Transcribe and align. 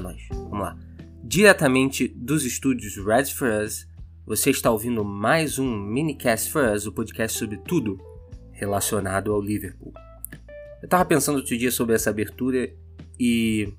Nós. 0.00 0.22
Vamos 0.30 0.60
lá. 0.60 0.78
Diretamente 1.22 2.08
dos 2.08 2.44
estúdios 2.44 2.96
Red 2.96 3.26
for 3.26 3.48
Us, 3.64 3.88
você 4.26 4.50
está 4.50 4.70
ouvindo 4.70 5.04
mais 5.04 5.58
um 5.58 5.76
Minicast 5.76 6.50
for 6.50 6.64
Us, 6.72 6.86
o 6.86 6.92
podcast 6.92 7.38
sobre 7.38 7.58
tudo 7.58 7.98
relacionado 8.52 9.32
ao 9.32 9.40
Liverpool. 9.40 9.92
Eu 10.82 10.88
tava 10.88 11.04
pensando 11.04 11.36
outro 11.36 11.56
dia 11.56 11.70
sobre 11.70 11.94
essa 11.94 12.10
abertura 12.10 12.70
e 13.18 13.72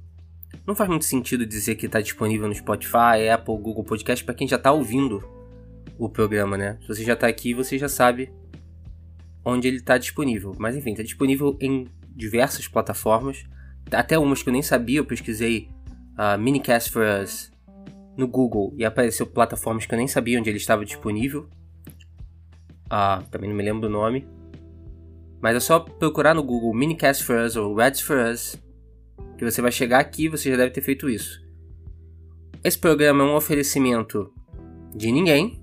não 0.65 0.75
faz 0.75 0.89
muito 0.89 1.05
sentido 1.05 1.46
dizer 1.46 1.75
que 1.75 1.86
está 1.86 2.02
disponível 2.02 2.47
no 2.47 2.56
Spotify, 2.56 3.29
Apple, 3.32 3.57
Google 3.57 3.83
Podcast 3.83 4.24
para 4.24 4.33
quem 4.33 4.47
já 4.47 4.56
está 4.56 4.71
ouvindo 4.71 5.24
o 5.97 6.10
programa, 6.10 6.57
né? 6.57 6.78
Se 6.82 6.87
você 6.87 7.04
já 7.04 7.14
está 7.14 7.28
aqui, 7.28 7.54
você 7.54 7.78
já 7.78 7.87
sabe 7.87 8.32
onde 9.43 9.68
ele 9.68 9.78
está 9.78 9.97
disponível. 9.97 10.56
Mas 10.57 10.75
enfim, 10.75 10.92
está 10.92 11.04
disponível 11.04 11.57
em 11.61 11.87
diversas 12.15 12.68
plataformas, 12.68 13.46
até 13.92 14.18
umas 14.18 14.42
que 14.42 14.50
eu 14.50 14.54
nem 14.54 14.61
sabia. 14.61 15.00
Eu 15.00 15.06
pesquisei 15.06 15.69
uh, 16.18 16.39
Minicast 16.39 16.92
for 16.92 17.04
Us 17.21 17.51
no 18.18 18.28
Google 18.28 18.74
e 18.78 18.86
apareceu 18.86 19.28
plataformas 19.28 19.86
que 19.86 19.93
eu 19.93 19.97
nem 19.97 20.07
sabia 20.07 20.39
onde 20.39 20.50
ele 20.50 20.57
estava 20.57 20.86
disponível. 20.86 21.50
Ah, 22.89 23.24
também 23.32 23.50
não 23.50 23.57
me 23.57 23.64
lembro 23.64 23.82
do 23.82 23.89
nome. 23.89 24.28
Mas 25.41 25.55
é 25.55 25.60
só 25.60 25.79
procurar 25.79 26.33
no 26.33 26.43
Google 26.43 26.74
Minicast 26.74 27.24
for 27.24 27.38
Us 27.38 27.55
ou 27.55 27.75
Reds 27.75 28.01
for 28.01 28.18
Us 28.18 28.57
que 29.38 29.43
você 29.43 29.61
vai 29.61 29.71
chegar 29.71 30.00
aqui 30.00 30.29
você 30.29 30.50
já 30.50 30.57
deve 30.57 30.71
ter 30.71 30.82
feito 30.82 31.10
isso. 31.10 31.43
Esse 32.63 32.77
programa 32.77 33.23
é 33.23 33.27
um 33.27 33.36
oferecimento 33.36 34.31
de 34.95 35.11
ninguém. 35.11 35.61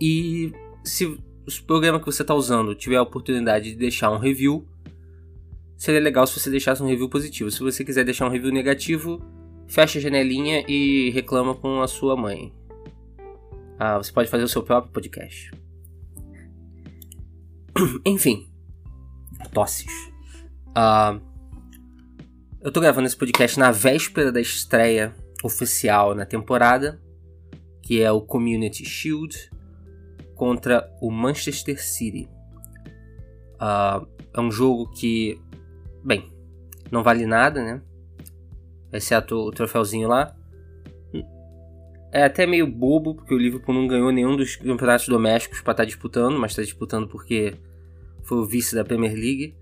E 0.00 0.52
se 0.82 1.06
o 1.06 1.18
programa 1.66 1.98
que 1.98 2.06
você 2.06 2.22
está 2.22 2.34
usando 2.34 2.74
tiver 2.74 2.96
a 2.96 3.02
oportunidade 3.02 3.70
de 3.70 3.76
deixar 3.76 4.10
um 4.10 4.18
review, 4.18 4.66
seria 5.76 6.00
legal 6.00 6.26
se 6.26 6.38
você 6.38 6.50
deixasse 6.50 6.82
um 6.82 6.86
review 6.86 7.08
positivo. 7.08 7.50
Se 7.50 7.60
você 7.60 7.84
quiser 7.84 8.04
deixar 8.04 8.26
um 8.26 8.30
review 8.30 8.52
negativo, 8.52 9.22
fecha 9.66 9.98
a 9.98 10.02
janelinha 10.02 10.64
e 10.68 11.10
reclama 11.10 11.54
com 11.54 11.80
a 11.80 11.88
sua 11.88 12.16
mãe. 12.16 12.52
Ah, 13.78 13.98
você 13.98 14.12
pode 14.12 14.28
fazer 14.28 14.44
o 14.44 14.48
seu 14.48 14.62
próprio 14.62 14.92
podcast. 14.92 15.50
Enfim, 18.06 18.48
tosses. 19.52 19.92
Ah, 20.74 21.18
eu 22.60 22.72
tô 22.72 22.80
gravando 22.80 23.06
esse 23.06 23.16
podcast 23.16 23.58
na 23.58 23.70
véspera 23.70 24.32
da 24.32 24.40
estreia 24.40 25.14
oficial 25.42 26.14
na 26.14 26.24
temporada, 26.24 26.98
que 27.82 28.00
é 28.00 28.10
o 28.10 28.22
Community 28.22 28.84
Shield 28.86 29.50
contra 30.34 30.90
o 31.00 31.10
Manchester 31.10 31.82
City. 31.82 32.28
Uh, 33.56 34.06
é 34.32 34.40
um 34.40 34.50
jogo 34.50 34.90
que, 34.90 35.38
bem, 36.04 36.30
não 36.90 37.02
vale 37.02 37.26
nada, 37.26 37.62
né? 37.62 37.82
Exceto 38.92 39.36
o 39.36 39.50
troféuzinho 39.50 40.08
lá. 40.08 40.34
É 42.12 42.24
até 42.24 42.46
meio 42.46 42.66
bobo, 42.66 43.14
porque 43.16 43.34
o 43.34 43.38
Liverpool 43.38 43.74
não 43.74 43.88
ganhou 43.88 44.12
nenhum 44.12 44.36
dos 44.36 44.54
campeonatos 44.54 45.08
domésticos 45.08 45.60
para 45.60 45.72
estar 45.72 45.82
tá 45.82 45.86
disputando, 45.86 46.38
mas 46.38 46.52
está 46.52 46.62
disputando 46.62 47.08
porque 47.08 47.54
foi 48.22 48.38
o 48.38 48.46
vice 48.46 48.74
da 48.74 48.84
Premier 48.84 49.14
League 49.14 49.56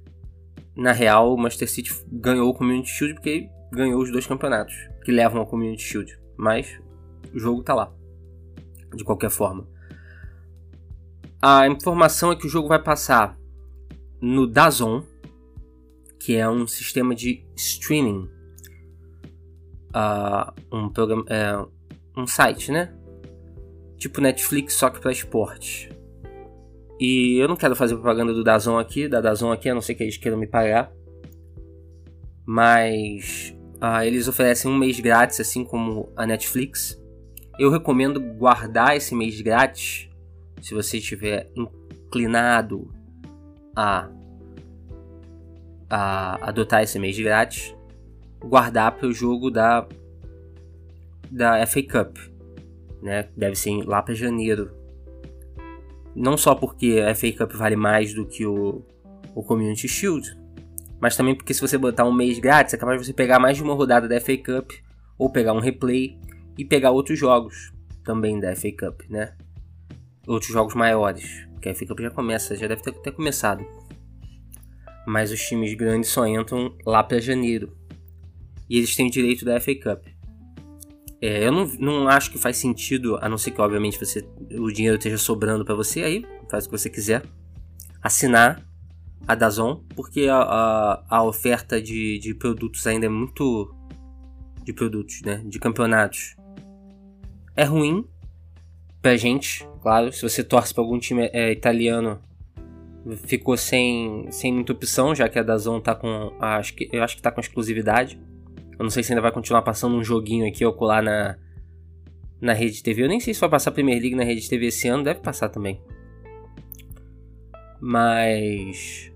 na 0.76 0.92
real, 0.92 1.34
o 1.34 1.36
Manchester 1.36 1.70
City 1.70 1.92
ganhou 2.10 2.48
o 2.48 2.54
Community 2.54 2.90
Shield 2.90 3.14
porque 3.14 3.48
ganhou 3.70 4.00
os 4.00 4.10
dois 4.10 4.26
campeonatos 4.26 4.74
que 5.04 5.12
levam 5.12 5.40
ao 5.40 5.46
Community 5.46 5.82
Shield. 5.82 6.18
Mas 6.36 6.80
o 7.32 7.38
jogo 7.38 7.62
tá 7.62 7.74
lá, 7.74 7.92
de 8.94 9.04
qualquer 9.04 9.30
forma. 9.30 9.66
A 11.40 11.66
informação 11.66 12.32
é 12.32 12.36
que 12.36 12.46
o 12.46 12.50
jogo 12.50 12.68
vai 12.68 12.82
passar 12.82 13.36
no 14.20 14.46
Dazon, 14.46 15.02
que 16.24 16.36
é 16.36 16.48
um 16.48 16.68
sistema 16.68 17.16
de 17.16 17.44
streaming, 17.56 18.28
uh, 19.88 20.52
um 20.72 20.88
programa, 20.88 21.24
é, 21.28 21.58
um 22.16 22.28
site, 22.28 22.70
né? 22.70 22.94
Tipo 23.98 24.20
Netflix 24.20 24.74
só 24.74 24.88
que 24.88 25.00
para 25.00 25.10
esportes. 25.10 25.88
E 27.00 27.42
eu 27.42 27.48
não 27.48 27.56
quero 27.56 27.74
fazer 27.74 27.96
propaganda 27.96 28.32
do 28.32 28.44
Dazon 28.44 28.78
aqui, 28.78 29.08
da 29.08 29.20
Dazon 29.20 29.50
aqui, 29.50 29.68
a 29.68 29.74
não 29.74 29.80
ser 29.80 29.96
que 29.96 30.04
eles 30.04 30.16
queiram 30.16 30.38
me 30.38 30.46
pagar. 30.46 30.92
Mas 32.46 33.52
ah, 33.80 34.06
eles 34.06 34.28
oferecem 34.28 34.70
um 34.70 34.78
mês 34.78 35.00
grátis, 35.00 35.40
assim 35.40 35.64
como 35.64 36.12
a 36.14 36.24
Netflix. 36.24 37.02
Eu 37.58 37.68
recomendo 37.68 38.20
guardar 38.20 38.96
esse 38.96 39.12
mês 39.12 39.40
grátis 39.40 40.08
se 40.60 40.72
você 40.72 40.98
estiver 40.98 41.50
inclinado 41.56 42.88
a, 43.74 44.08
a 45.92 46.48
adotar 46.48 46.82
esse 46.82 46.98
mês 46.98 47.18
grátis. 47.18 47.74
Guardar 48.40 48.92
para 48.92 49.06
o 49.06 49.12
jogo 49.12 49.50
da, 49.50 49.86
da 51.30 51.66
FA 51.66 51.82
Cup. 51.82 52.16
Né? 53.02 53.28
Deve 53.36 53.56
ser 53.56 53.84
lá 53.84 54.02
para 54.02 54.14
janeiro 54.14 54.82
não 56.14 56.36
só 56.36 56.54
porque 56.54 57.02
a 57.06 57.14
FA 57.14 57.32
Cup 57.32 57.52
vale 57.52 57.76
mais 57.76 58.14
do 58.14 58.26
que 58.26 58.46
o, 58.46 58.82
o 59.34 59.42
Community 59.42 59.88
Shield, 59.88 60.36
mas 61.00 61.16
também 61.16 61.34
porque 61.34 61.54
se 61.54 61.60
você 61.60 61.78
botar 61.78 62.04
um 62.04 62.12
mês 62.12 62.38
grátis, 62.38 62.74
é 62.74 62.76
capaz 62.76 63.00
de 63.00 63.06
você 63.06 63.12
pegar 63.12 63.38
mais 63.38 63.56
de 63.56 63.62
uma 63.62 63.74
rodada 63.74 64.06
da 64.06 64.20
FA 64.20 64.36
Cup, 64.36 64.72
ou 65.18 65.30
pegar 65.30 65.52
um 65.52 65.60
replay 65.60 66.18
e 66.56 66.64
pegar 66.64 66.90
outros 66.90 67.18
jogos 67.18 67.72
também 68.04 68.38
da 68.38 68.54
FA 68.54 68.70
Cup, 68.72 69.02
né? 69.08 69.32
Outros 70.26 70.52
jogos 70.52 70.74
maiores, 70.74 71.48
que 71.60 71.68
a 71.68 71.74
FA 71.74 71.86
Cup 71.86 72.00
já 72.00 72.10
começa, 72.10 72.54
já 72.56 72.66
deve 72.66 72.82
ter 72.82 72.90
até 72.90 73.10
começado. 73.10 73.64
Mas 75.06 75.32
os 75.32 75.40
times 75.40 75.74
grandes 75.74 76.10
só 76.10 76.26
entram 76.26 76.76
lá 76.86 77.02
para 77.02 77.20
janeiro. 77.20 77.76
E 78.68 78.78
eles 78.78 78.94
têm 78.94 79.10
direito 79.10 79.44
da 79.44 79.60
FA 79.60 79.74
Cup. 79.74 80.06
É, 81.20 81.46
eu 81.46 81.52
não, 81.52 81.66
não 81.78 82.08
acho 82.08 82.32
que 82.32 82.38
faz 82.38 82.56
sentido, 82.56 83.16
a 83.20 83.28
não 83.28 83.38
ser 83.38 83.52
que 83.52 83.60
obviamente 83.60 83.98
você, 83.98 84.26
o 84.58 84.72
dinheiro 84.72 84.96
esteja 84.96 85.16
sobrando 85.16 85.64
para 85.64 85.74
você, 85.74 86.02
aí 86.02 86.26
faz 86.50 86.64
o 86.64 86.68
que 86.68 86.76
você 86.76 86.90
quiser, 86.90 87.22
assinar 88.02 88.60
a 89.26 89.34
Dazon, 89.36 89.84
porque 89.94 90.26
a, 90.26 90.38
a, 90.38 91.04
a 91.08 91.22
oferta 91.22 91.80
de, 91.80 92.18
de 92.18 92.34
produtos 92.34 92.86
ainda 92.86 93.06
é 93.06 93.08
muito. 93.08 93.72
de 94.64 94.72
produtos, 94.72 95.22
né? 95.22 95.42
De 95.46 95.58
campeonatos. 95.58 96.34
É 97.54 97.64
ruim 97.64 98.04
pra 99.00 99.16
gente, 99.16 99.66
claro. 99.80 100.12
Se 100.12 100.22
você 100.22 100.42
torce 100.42 100.74
para 100.74 100.82
algum 100.82 100.98
time 100.98 101.30
é, 101.32 101.52
italiano, 101.52 102.20
ficou 103.16 103.56
sem, 103.56 104.26
sem 104.30 104.52
muita 104.52 104.72
opção, 104.72 105.14
já 105.14 105.28
que 105.28 105.38
a 105.38 105.42
Dazon 105.42 105.80
tá 105.80 105.94
com. 105.94 106.32
Acho 106.38 106.74
que, 106.74 106.88
eu 106.92 107.02
acho 107.02 107.16
que 107.16 107.22
tá 107.22 107.30
com 107.30 107.40
exclusividade. 107.40 108.20
Eu 108.78 108.82
não 108.82 108.90
sei 108.90 109.02
se 109.02 109.12
ainda 109.12 109.22
vai 109.22 109.32
continuar 109.32 109.62
passando 109.62 109.96
um 109.96 110.04
joguinho 110.04 110.46
aqui 110.46 110.64
ou 110.64 110.72
colar 110.72 111.02
na, 111.02 111.36
na 112.40 112.52
Rede 112.52 112.82
TV. 112.82 113.04
Eu 113.04 113.08
nem 113.08 113.20
sei 113.20 113.34
se 113.34 113.40
vai 113.40 113.50
passar 113.50 113.70
a 113.70 113.72
Premier 113.72 114.00
League 114.00 114.16
na 114.16 114.24
Rede 114.24 114.48
TV 114.48 114.66
esse 114.66 114.88
ano, 114.88 115.04
deve 115.04 115.20
passar 115.20 115.48
também. 115.48 115.80
Mas. 117.80 119.12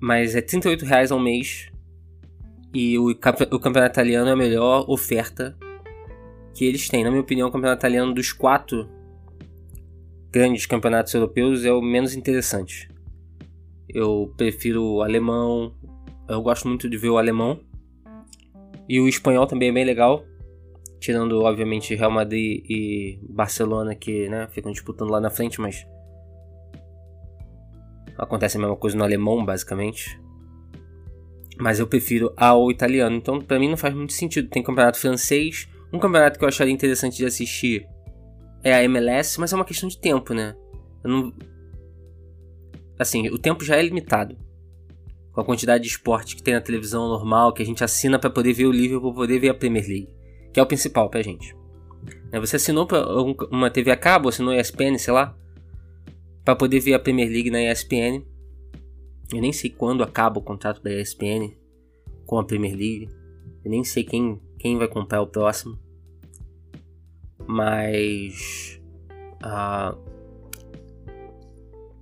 Mas 0.00 0.34
é 0.34 0.42
38 0.42 0.84
reais 0.84 1.12
ao 1.12 1.18
mês. 1.18 1.70
E 2.74 2.98
o, 2.98 3.10
o 3.10 3.60
campeonato 3.60 3.92
italiano 3.92 4.28
é 4.28 4.32
a 4.32 4.36
melhor 4.36 4.84
oferta 4.88 5.56
que 6.54 6.64
eles 6.64 6.88
têm. 6.88 7.04
Na 7.04 7.10
minha 7.10 7.22
opinião, 7.22 7.48
o 7.48 7.52
campeonato 7.52 7.80
italiano 7.80 8.14
dos 8.14 8.32
quatro 8.32 8.88
grandes 10.32 10.64
campeonatos 10.64 11.12
europeus 11.12 11.62
é 11.64 11.72
o 11.72 11.82
menos 11.82 12.14
interessante. 12.14 12.88
Eu 13.86 14.32
prefiro 14.34 14.82
o 14.82 15.02
alemão. 15.02 15.74
Eu 16.26 16.40
gosto 16.40 16.66
muito 16.66 16.88
de 16.88 16.96
ver 16.96 17.10
o 17.10 17.18
alemão. 17.18 17.60
E 18.88 18.98
o 18.98 19.06
espanhol 19.06 19.46
também 19.46 19.68
é 19.68 19.72
bem 19.72 19.84
legal. 19.84 20.24
Tirando, 20.98 21.42
obviamente, 21.42 21.94
Real 21.94 22.10
Madrid 22.10 22.64
e 22.68 23.18
Barcelona, 23.28 23.94
que 23.94 24.28
né, 24.28 24.48
ficam 24.50 24.72
disputando 24.72 25.10
lá 25.10 25.20
na 25.20 25.30
frente, 25.30 25.60
mas. 25.60 25.86
Acontece 28.16 28.56
a 28.56 28.60
mesma 28.60 28.76
coisa 28.76 28.96
no 28.96 29.04
alemão, 29.04 29.44
basicamente. 29.44 30.18
Mas 31.58 31.78
eu 31.78 31.86
prefiro 31.86 32.32
ao 32.36 32.70
italiano. 32.70 33.16
Então, 33.16 33.38
para 33.38 33.58
mim, 33.58 33.68
não 33.68 33.76
faz 33.76 33.94
muito 33.94 34.14
sentido. 34.14 34.48
Tem 34.48 34.62
campeonato 34.62 34.98
francês. 34.98 35.68
Um 35.92 35.98
campeonato 35.98 36.38
que 36.38 36.44
eu 36.44 36.48
acharia 36.48 36.72
interessante 36.72 37.18
de 37.18 37.26
assistir 37.26 37.86
é 38.62 38.74
a 38.74 38.84
MLS, 38.84 39.38
mas 39.40 39.52
é 39.52 39.56
uma 39.56 39.64
questão 39.64 39.88
de 39.88 39.98
tempo, 39.98 40.34
né? 40.34 40.56
Eu 41.02 41.10
não. 41.10 41.32
Assim, 42.98 43.28
o 43.28 43.38
tempo 43.38 43.64
já 43.64 43.76
é 43.76 43.82
limitado 43.82 44.36
com 45.32 45.40
a 45.40 45.44
quantidade 45.44 45.84
de 45.84 45.90
esporte 45.90 46.36
que 46.36 46.42
tem 46.42 46.54
na 46.54 46.60
televisão 46.60 47.08
normal, 47.08 47.52
que 47.52 47.62
a 47.62 47.66
gente 47.66 47.82
assina 47.82 48.18
para 48.18 48.30
poder 48.30 48.52
ver 48.52 48.66
o 48.66 48.72
Liverpool, 48.72 49.14
poder 49.14 49.38
ver 49.38 49.48
a 49.48 49.54
Premier 49.54 49.86
League, 49.86 50.14
que 50.52 50.60
é 50.60 50.62
o 50.62 50.66
principal 50.66 51.08
pra 51.08 51.22
gente. 51.22 51.56
Né, 52.30 52.38
você 52.38 52.56
assinou 52.56 52.86
uma 53.50 53.70
TV 53.70 53.90
a 53.90 53.96
cabo, 53.96 54.28
assinou 54.28 54.54
ESPN, 54.54 54.98
sei 54.98 55.12
lá, 55.12 55.36
para 56.44 56.54
poder 56.54 56.80
ver 56.80 56.94
a 56.94 56.98
Premier 56.98 57.30
League 57.30 57.50
na 57.50 57.62
ESPN. 57.62 58.22
Eu 59.32 59.40
nem 59.40 59.52
sei 59.52 59.70
quando 59.70 60.02
acaba 60.02 60.38
o 60.38 60.42
contrato 60.42 60.82
da 60.82 60.92
ESPN 60.92 61.54
com 62.26 62.38
a 62.38 62.44
Premier 62.44 62.76
League. 62.76 63.08
Eu 63.64 63.70
nem 63.70 63.82
sei 63.82 64.04
quem, 64.04 64.40
quem 64.58 64.76
vai 64.76 64.88
comprar 64.88 65.22
o 65.22 65.26
próximo. 65.26 65.78
Mas. 67.46 68.80
Uh, 69.44 69.98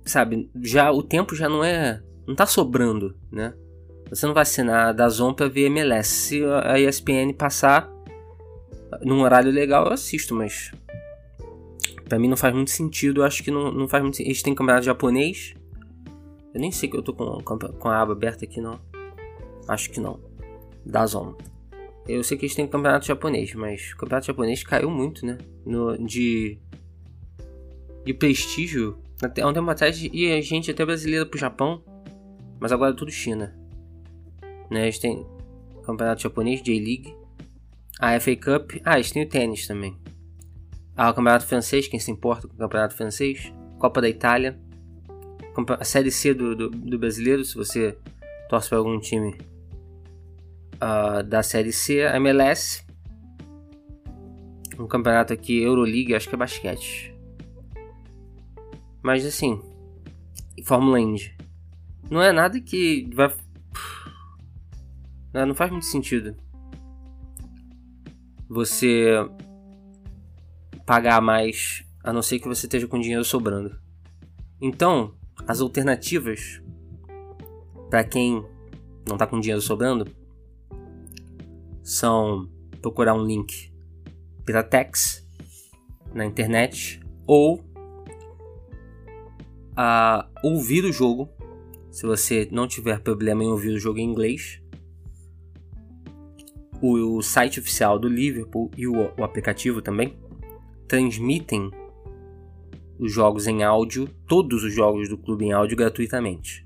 sabe, 0.05 0.49
já 0.61 0.91
o 0.91 1.01
tempo 1.01 1.35
já 1.35 1.49
não 1.49 1.63
é 1.63 2.01
não 2.27 2.35
tá 2.35 2.45
sobrando, 2.45 3.15
né? 3.31 3.53
Você 4.09 4.25
não 4.25 4.33
vai 4.33 4.43
assinar 4.43 4.93
da 4.93 5.07
Zon 5.09 5.33
pra 5.33 5.47
ver 5.47 5.65
MLS. 5.65 6.09
Se 6.09 6.43
a 6.45 6.79
ESPN 6.79 7.33
passar 7.37 7.89
num 9.01 9.21
horário 9.21 9.51
legal, 9.51 9.85
eu 9.85 9.93
assisto, 9.93 10.35
mas. 10.35 10.71
Pra 12.07 12.19
mim 12.19 12.27
não 12.27 12.37
faz 12.37 12.53
muito 12.53 12.71
sentido. 12.71 13.21
Eu 13.21 13.25
acho 13.25 13.43
que 13.43 13.51
não, 13.51 13.71
não 13.71 13.87
faz 13.87 14.03
muito. 14.03 14.21
Eles 14.21 14.41
têm 14.41 14.53
campeonato 14.53 14.85
japonês. 14.85 15.53
Eu 16.53 16.59
nem 16.59 16.71
sei 16.71 16.89
que 16.89 16.97
eu 16.97 17.01
tô 17.01 17.13
com, 17.13 17.41
com 17.41 17.89
a 17.89 18.01
aba 18.01 18.11
aberta 18.11 18.43
aqui, 18.43 18.59
não. 18.59 18.79
Acho 19.67 19.89
que 19.89 19.99
não. 19.99 20.19
Da 20.85 21.05
Zon. 21.05 21.35
Eu 22.07 22.23
sei 22.23 22.37
que 22.37 22.45
eles 22.45 22.55
têm 22.55 22.67
campeonato 22.67 23.05
japonês, 23.05 23.53
mas 23.53 23.91
o 23.93 23.97
campeonato 23.97 24.27
japonês 24.27 24.63
caiu 24.63 24.89
muito, 24.89 25.25
né? 25.25 25.37
No, 25.65 25.97
de. 25.97 26.59
De 28.03 28.13
prestígio. 28.13 28.97
Até 29.21 29.45
um 29.45 29.53
tempo 29.53 29.69
atrás 29.69 30.01
ia 30.01 30.41
gente 30.41 30.71
até 30.71 30.83
brasileira 30.83 31.25
pro 31.25 31.39
Japão. 31.39 31.83
Mas 32.59 32.71
agora 32.71 32.91
é 32.91 32.95
tudo 32.95 33.11
China. 33.11 33.55
Né? 34.69 34.83
Eles 34.83 34.97
têm 34.97 35.25
campeonato 35.83 36.21
japonês, 36.21 36.61
J-League. 36.61 37.15
A 37.99 38.19
FA 38.19 38.35
Cup. 38.35 38.71
Ah, 38.83 38.95
eles 38.95 39.11
têm 39.11 39.23
o 39.23 39.29
tênis 39.29 39.67
também. 39.67 39.95
Ah, 40.95 41.11
o 41.11 41.13
campeonato 41.13 41.45
francês, 41.45 41.87
quem 41.87 41.99
se 41.99 42.11
importa 42.11 42.47
com 42.47 42.55
o 42.55 42.57
campeonato 42.57 42.95
francês. 42.95 43.53
Copa 43.77 44.01
da 44.01 44.09
Itália. 44.09 44.59
A 45.79 45.83
Série 45.83 46.11
C 46.11 46.33
do, 46.33 46.55
do, 46.55 46.69
do 46.69 46.97
brasileiro, 46.97 47.43
se 47.43 47.55
você 47.55 47.97
torce 48.49 48.69
para 48.69 48.77
algum 48.77 48.99
time 48.99 49.37
uh, 50.81 51.23
da 51.23 51.43
Série 51.43 51.71
C, 51.71 51.99
MLS. 51.99 52.83
Um 54.79 54.87
campeonato 54.87 55.31
aqui, 55.31 55.61
Euroleague, 55.61 56.15
acho 56.15 56.27
que 56.27 56.35
é 56.35 56.37
basquete. 56.37 57.15
Mas 59.03 59.25
assim, 59.25 59.61
Fórmula 60.65 60.99
Indy. 60.99 61.35
Não 62.09 62.21
é 62.21 62.31
nada 62.31 62.59
que 62.59 63.09
vai. 63.13 63.33
Não 65.33 65.55
faz 65.55 65.71
muito 65.71 65.85
sentido. 65.85 66.35
Você 68.49 69.05
pagar 70.85 71.21
mais, 71.21 71.85
a 72.03 72.11
não 72.11 72.21
ser 72.21 72.39
que 72.39 72.47
você 72.47 72.65
esteja 72.65 72.87
com 72.87 72.99
dinheiro 72.99 73.23
sobrando. 73.23 73.79
Então, 74.59 75.15
as 75.47 75.61
alternativas 75.61 76.61
para 77.89 78.03
quem 78.03 78.45
não 79.07 79.15
está 79.15 79.25
com 79.25 79.39
dinheiro 79.39 79.61
sobrando 79.61 80.05
são 81.83 82.49
procurar 82.81 83.13
um 83.13 83.25
link 83.25 83.71
Piratex 84.45 85.25
na 86.13 86.25
internet 86.25 86.99
ou 87.25 87.63
uh, 89.71 90.25
ouvir 90.43 90.83
o 90.85 90.91
jogo. 90.91 91.29
Se 91.89 92.05
você 92.05 92.47
não 92.51 92.67
tiver 92.67 92.99
problema 92.99 93.43
em 93.43 93.47
ouvir 93.47 93.69
o 93.69 93.79
jogo 93.79 93.99
em 93.99 94.09
inglês, 94.09 94.61
o, 96.81 97.21
site 97.21 97.59
oficial 97.59 97.99
do 97.99 98.07
Liverpool 98.07 98.71
e 98.75 98.87
o, 98.87 99.23
aplicativo 99.23 99.81
também 99.81 100.17
transmitem 100.87 101.69
os 102.97 103.11
jogos 103.11 103.47
em 103.47 103.63
áudio, 103.63 104.07
todos 104.27 104.63
os 104.63 104.73
jogos 104.73 105.07
do 105.07 105.17
clube 105.17 105.45
em 105.45 105.53
áudio 105.53 105.77
gratuitamente. 105.77 106.65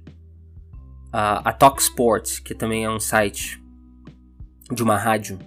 A, 1.11 1.49
a 1.49 1.53
Talksport, 1.53 2.41
que 2.43 2.53
também 2.53 2.85
é 2.85 2.89
um 2.89 2.99
site 2.99 3.61
de 4.71 4.83
uma 4.83 4.97
rádio 4.97 5.37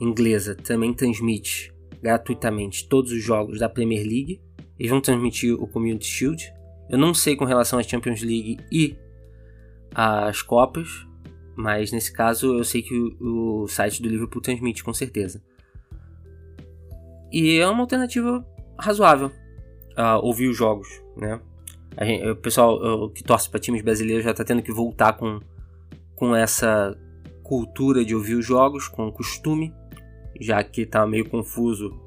inglesa 0.00 0.54
também 0.54 0.92
transmite 0.92 1.72
gratuitamente 2.02 2.88
todos 2.88 3.12
os 3.12 3.22
jogos 3.22 3.58
da 3.58 3.68
Premier 3.68 4.02
League. 4.02 4.40
Eles 4.78 4.90
vão 4.90 5.00
transmitir 5.00 5.54
o 5.54 5.66
Community 5.66 6.06
Shield. 6.06 6.52
Eu 6.88 6.98
não 6.98 7.12
sei 7.12 7.36
com 7.36 7.44
relação 7.44 7.78
à 7.78 7.82
Champions 7.82 8.22
League 8.22 8.58
e 8.72 8.96
às 9.94 10.42
Copas, 10.42 11.06
mas 11.54 11.92
nesse 11.92 12.12
caso 12.12 12.58
eu 12.58 12.64
sei 12.64 12.82
que 12.82 12.94
o, 13.20 13.66
site 13.68 14.02
do 14.02 14.08
Liverpool 14.08 14.40
transmite 14.40 14.82
com 14.82 14.94
certeza. 14.94 15.42
E 17.30 17.58
é 17.58 17.68
uma 17.68 17.82
alternativa 17.82 18.44
razoável 18.78 19.28
uh, 19.28 20.18
ouvir 20.22 20.48
os 20.48 20.56
jogos, 20.56 20.88
né? 21.16 21.40
Gente, 22.02 22.28
o 22.28 22.36
pessoal 22.36 23.10
que 23.10 23.22
torce 23.22 23.50
para 23.50 23.60
times 23.60 23.82
brasileiros 23.82 24.24
já 24.24 24.30
está 24.30 24.44
tendo 24.44 24.62
que 24.62 24.72
voltar 24.72 25.12
com, 25.12 25.40
com 26.16 26.34
essa 26.34 26.96
cultura 27.50 28.04
de 28.04 28.14
ouvir 28.14 28.36
os 28.36 28.46
jogos, 28.46 28.86
com 28.86 29.08
o 29.08 29.12
costume, 29.12 29.74
já 30.40 30.62
que 30.62 30.82
está 30.82 31.04
meio 31.04 31.28
confuso 31.28 32.00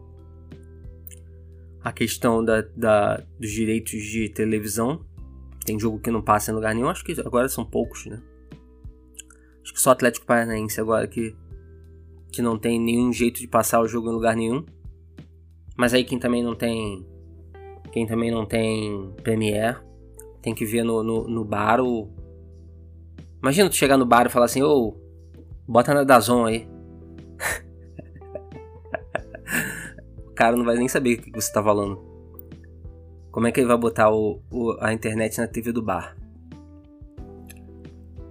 a 1.84 1.92
questão 1.92 2.42
da, 2.42 2.62
da, 2.62 3.22
dos 3.38 3.52
direitos 3.52 4.02
de 4.04 4.30
televisão. 4.30 5.06
Tem 5.66 5.78
jogo 5.78 6.00
que 6.00 6.10
não 6.10 6.22
passa 6.22 6.50
em 6.50 6.56
lugar 6.56 6.74
nenhum, 6.74 6.88
acho 6.88 7.04
que 7.04 7.12
agora 7.20 7.50
são 7.50 7.66
poucos, 7.66 8.06
né? 8.06 8.22
Acho 9.62 9.74
que 9.74 9.82
só 9.82 9.92
Atlético 9.92 10.26
Paranaense 10.26 10.80
agora 10.80 11.08
que, 11.08 11.36
que 12.32 12.42
não 12.42 12.58
tem 12.58 12.80
nenhum 12.80 13.12
jeito 13.12 13.42
de 13.42 13.48
passar 13.48 13.82
o 13.82 13.88
jogo 13.88 14.10
em 14.10 14.14
lugar 14.14 14.38
nenhum. 14.38 14.66
Mas 15.76 15.94
aí 15.94 16.06
quem 16.06 16.20
também 16.20 16.42
não 16.42 16.56
tem. 16.56 17.06
Quem 17.92 18.08
também 18.08 18.32
não 18.32 18.46
tem 18.46 19.14
Premiere 19.22 19.78
tem 20.42 20.56
que 20.56 20.66
ver 20.66 20.84
no, 20.84 21.04
no, 21.04 21.28
no 21.28 21.44
bar 21.44 21.82
ou. 21.82 22.10
Imagina 23.42 23.70
tu 23.70 23.76
chegar 23.76 23.98
no 23.98 24.06
bar 24.06 24.26
e 24.26 24.30
falar 24.30 24.46
assim, 24.46 24.64
ô, 24.64 24.70
oh, 24.70 25.03
Bota 25.68 25.94
na 25.94 26.04
Dazon 26.04 26.46
aí. 26.46 26.68
o 30.28 30.32
cara 30.34 30.58
não 30.58 30.66
vai 30.66 30.76
nem 30.76 30.88
saber 30.88 31.20
o 31.20 31.22
que 31.22 31.32
você 31.32 31.52
tá 31.52 31.64
falando. 31.64 32.02
Como 33.32 33.48
é 33.48 33.52
que 33.52 33.60
ele 33.60 33.68
vai 33.68 33.78
botar 33.78 34.12
o, 34.12 34.42
o, 34.52 34.78
a 34.80 34.94
internet 34.94 35.38
na 35.38 35.48
TV 35.48 35.72
do 35.72 35.82
bar? 35.82 36.16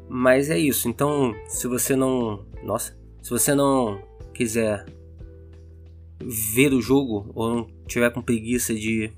Mas 0.08 0.50
é 0.50 0.58
isso. 0.58 0.88
Então, 0.88 1.34
se 1.48 1.66
você 1.66 1.96
não. 1.96 2.44
Nossa. 2.62 2.96
Se 3.22 3.30
você 3.30 3.54
não 3.54 4.02
quiser 4.34 4.84
ver 6.22 6.72
o 6.72 6.82
jogo 6.82 7.30
ou 7.34 7.54
não 7.54 7.66
tiver 7.86 8.10
com 8.10 8.20
preguiça 8.20 8.74
de. 8.74 9.10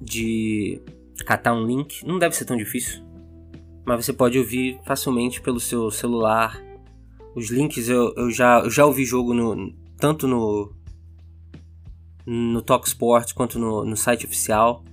de 0.00 0.82
catar 1.24 1.54
um 1.54 1.64
link, 1.64 2.06
não 2.06 2.18
deve 2.18 2.36
ser 2.36 2.44
tão 2.44 2.56
difícil 2.56 3.11
mas 3.84 4.04
você 4.04 4.12
pode 4.12 4.38
ouvir 4.38 4.78
facilmente 4.84 5.40
pelo 5.40 5.60
seu 5.60 5.90
celular. 5.90 6.62
Os 7.34 7.50
links 7.50 7.88
eu, 7.88 8.14
eu, 8.16 8.30
já, 8.30 8.60
eu 8.60 8.70
já 8.70 8.86
ouvi 8.86 9.04
jogo 9.04 9.34
no, 9.34 9.72
tanto 9.98 10.26
no 10.26 10.72
no 12.24 12.62
Talksport 12.62 13.34
quanto 13.34 13.58
no, 13.58 13.84
no 13.84 13.96
site 13.96 14.26
oficial. 14.26 14.84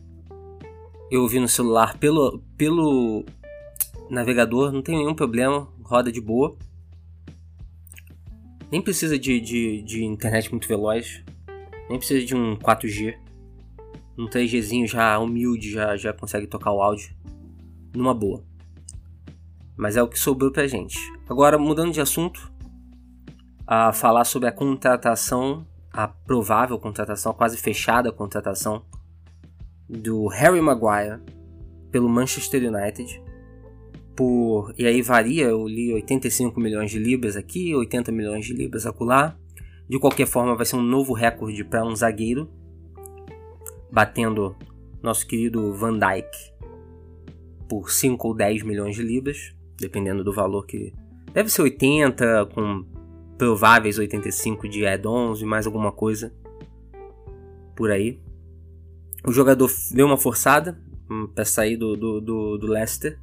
Eu 1.12 1.22
ouvi 1.22 1.40
no 1.40 1.48
celular 1.48 1.98
pelo, 1.98 2.40
pelo 2.58 3.26
navegador, 4.10 4.72
não 4.72 4.82
tem 4.82 4.98
nenhum 4.98 5.14
problema, 5.14 5.68
roda 5.84 6.12
de 6.12 6.22
boa. 6.22 6.56
Nem 8.72 8.82
precisa 8.82 9.18
de, 9.18 9.40
de, 9.40 9.82
de 9.82 10.04
internet 10.04 10.52
muito 10.52 10.68
veloz, 10.68 11.24
nem 11.90 11.98
precisa 11.98 12.24
de 12.24 12.36
um 12.36 12.56
4G. 12.56 13.18
Um 14.18 14.28
3Gzinho 14.28 14.86
já 14.86 15.18
humilde 15.18 15.72
já, 15.72 15.96
já 15.96 16.14
consegue 16.14 16.46
tocar 16.46 16.72
o 16.72 16.82
áudio 16.82 17.16
numa 17.96 18.14
boa. 18.14 18.44
Mas 19.80 19.96
é 19.96 20.04
o 20.04 20.10
que 20.10 20.20
sobrou 20.20 20.52
pra 20.52 20.68
gente. 20.68 21.00
Agora, 21.30 21.58
mudando 21.58 21.94
de 21.94 22.02
assunto, 22.02 22.52
a 23.66 23.94
falar 23.94 24.26
sobre 24.26 24.50
a 24.50 24.52
contratação, 24.52 25.66
a 25.90 26.06
provável 26.06 26.78
contratação, 26.78 27.32
a 27.32 27.36
quase 27.36 27.56
fechada 27.56 28.12
contratação 28.12 28.84
do 29.88 30.28
Harry 30.28 30.60
Maguire 30.60 31.22
pelo 31.92 32.10
Manchester 32.10 32.62
United. 32.62 33.24
Por, 34.18 34.74
e 34.78 34.86
aí 34.86 35.02
varia, 35.02 35.46
eu 35.46 35.66
li 35.66 35.94
85 35.94 36.60
milhões 36.60 36.92
de 36.92 37.00
libras 37.00 37.38
aqui, 37.38 37.74
80 37.74 38.12
milhões 38.12 38.46
de 38.46 38.54
libras 38.54 38.86
acolá. 38.86 39.38
De 39.88 39.98
qualquer 39.98 40.28
forma, 40.28 40.58
vai 40.58 40.66
ser 40.66 40.76
um 40.76 40.84
novo 40.84 41.14
recorde 41.14 41.64
para 41.64 41.86
um 41.86 41.96
zagueiro, 41.96 42.52
batendo 43.90 44.58
nosso 45.02 45.26
querido 45.26 45.74
Van 45.74 45.98
Dijk 45.98 46.28
por 47.70 47.90
5 47.90 48.28
ou 48.28 48.36
10 48.36 48.64
milhões 48.64 48.94
de 48.94 49.04
libras 49.04 49.58
dependendo 49.80 50.24
do 50.24 50.34
valor 50.34 50.66
que. 50.66 50.94
Deve 51.34 51.50
ser 51.50 51.62
80, 51.62 52.48
com 52.54 52.86
prováveis 53.38 53.98
85 53.98 54.68
de 54.68 54.86
add-ons 54.86 55.42
e 55.42 55.46
mais 55.46 55.66
alguma 55.66 55.92
coisa 55.92 56.34
por 57.76 57.90
aí. 57.90 58.20
O 59.26 59.32
jogador 59.32 59.72
deu 59.92 60.06
uma 60.06 60.18
forçada 60.18 60.78
hum, 61.10 61.28
para 61.28 61.46
sair 61.46 61.78
do, 61.78 61.96
do, 61.96 62.20
do, 62.20 62.58
do 62.58 62.68
Leicester. 62.68 63.18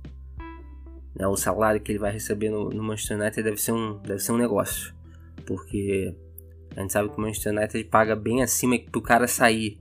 Né, 1.15 1.27
o 1.27 1.37
salário 1.37 1.81
que 1.81 1.93
ele 1.93 1.99
vai 1.99 2.13
receber 2.13 2.51
no, 2.51 2.71
no, 2.71 2.83
Manchester 2.83 3.19
United 3.19 3.43
deve 3.43 3.61
ser, 3.61 3.73
um, 3.73 3.99
deve 3.99 4.19
ser 4.19 4.33
um 4.33 4.39
negócio. 4.39 4.95
Porque 5.45 6.15
a 6.75 6.81
gente 6.81 6.93
sabe 6.93 7.11
que 7.11 7.19
o 7.19 7.21
Manchester 7.21 7.53
United 7.53 7.85
paga 7.85 8.17
bem 8.17 8.43
acima 8.43 8.79
para 8.79 8.99
o 8.99 9.03
cara 9.03 9.27
sair. 9.27 9.79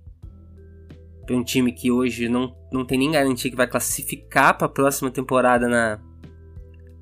Para 1.26 1.36
um 1.36 1.44
time 1.44 1.72
que 1.72 1.92
hoje 1.92 2.28
não, 2.28 2.56
não 2.72 2.86
tem 2.86 3.00
nem 3.00 3.12
garantia 3.12 3.50
que 3.50 3.58
vai 3.58 3.68
classificar 3.68 4.58
para 4.58 4.68
a 4.68 4.70
próxima 4.70 5.10
temporada 5.10 5.68
na, 5.68 6.00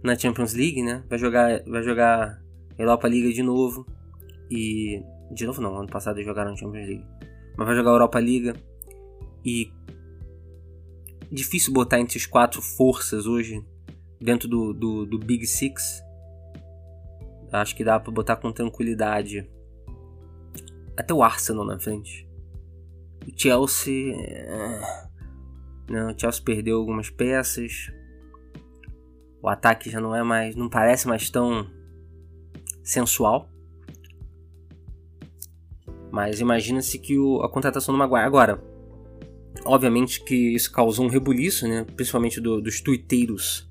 na 0.03 0.17
Champions 0.17 0.53
League, 0.53 0.83
né? 0.83 1.03
Vai 1.09 1.17
jogar, 1.17 1.63
vai 1.63 1.81
jogar 1.81 2.43
Europa 2.77 3.07
League 3.07 3.33
de 3.33 3.41
novo. 3.41 3.85
E. 4.51 5.01
De 5.31 5.45
novo 5.47 5.61
não, 5.61 5.77
ano 5.77 5.89
passado 5.89 6.17
eles 6.17 6.27
jogaram 6.27 6.55
Champions 6.55 6.87
League. 6.87 7.05
Mas 7.57 7.67
vai 7.67 7.75
jogar 7.75 7.91
Europa 7.91 8.19
Liga. 8.19 8.55
E. 9.45 9.71
Difícil 11.31 11.73
botar 11.73 11.99
entre 11.99 12.17
os 12.17 12.25
quatro 12.25 12.61
forças 12.61 13.25
hoje 13.25 13.65
dentro 14.21 14.47
do, 14.47 14.73
do, 14.73 15.05
do 15.05 15.17
Big 15.17 15.47
Six. 15.47 16.03
Acho 17.51 17.75
que 17.75 17.83
dá 17.83 17.99
para 17.99 18.11
botar 18.11 18.35
com 18.35 18.51
tranquilidade. 18.51 19.49
Até 20.97 21.13
o 21.13 21.23
Arsenal 21.23 21.65
na 21.65 21.79
frente. 21.79 22.27
O 23.27 23.31
Chelsea. 23.35 24.13
É... 24.15 24.81
Não, 25.89 26.11
o 26.11 26.19
Chelsea 26.19 26.43
perdeu 26.43 26.77
algumas 26.77 27.09
peças. 27.09 27.91
O 29.43 29.49
ataque 29.49 29.89
já 29.89 29.99
não 29.99 30.15
é 30.15 30.23
mais. 30.23 30.55
não 30.55 30.69
parece 30.69 31.05
mais 31.05 31.29
tão 31.29 31.67
sensual. 32.81 33.49
Mas 36.09 36.39
imagina-se 36.39 36.97
que 36.97 37.19
o, 37.19 37.41
a 37.41 37.49
contratação 37.49 37.93
do 37.93 37.97
Maguire. 37.97 38.25
Agora, 38.25 38.63
obviamente 39.65 40.23
que 40.23 40.55
isso 40.55 40.71
causou 40.71 41.05
um 41.05 41.09
rebuliço, 41.09 41.67
né? 41.67 41.85
principalmente 41.95 42.39
do, 42.39 42.61
dos 42.61 42.79
tuiteiros 42.79 43.69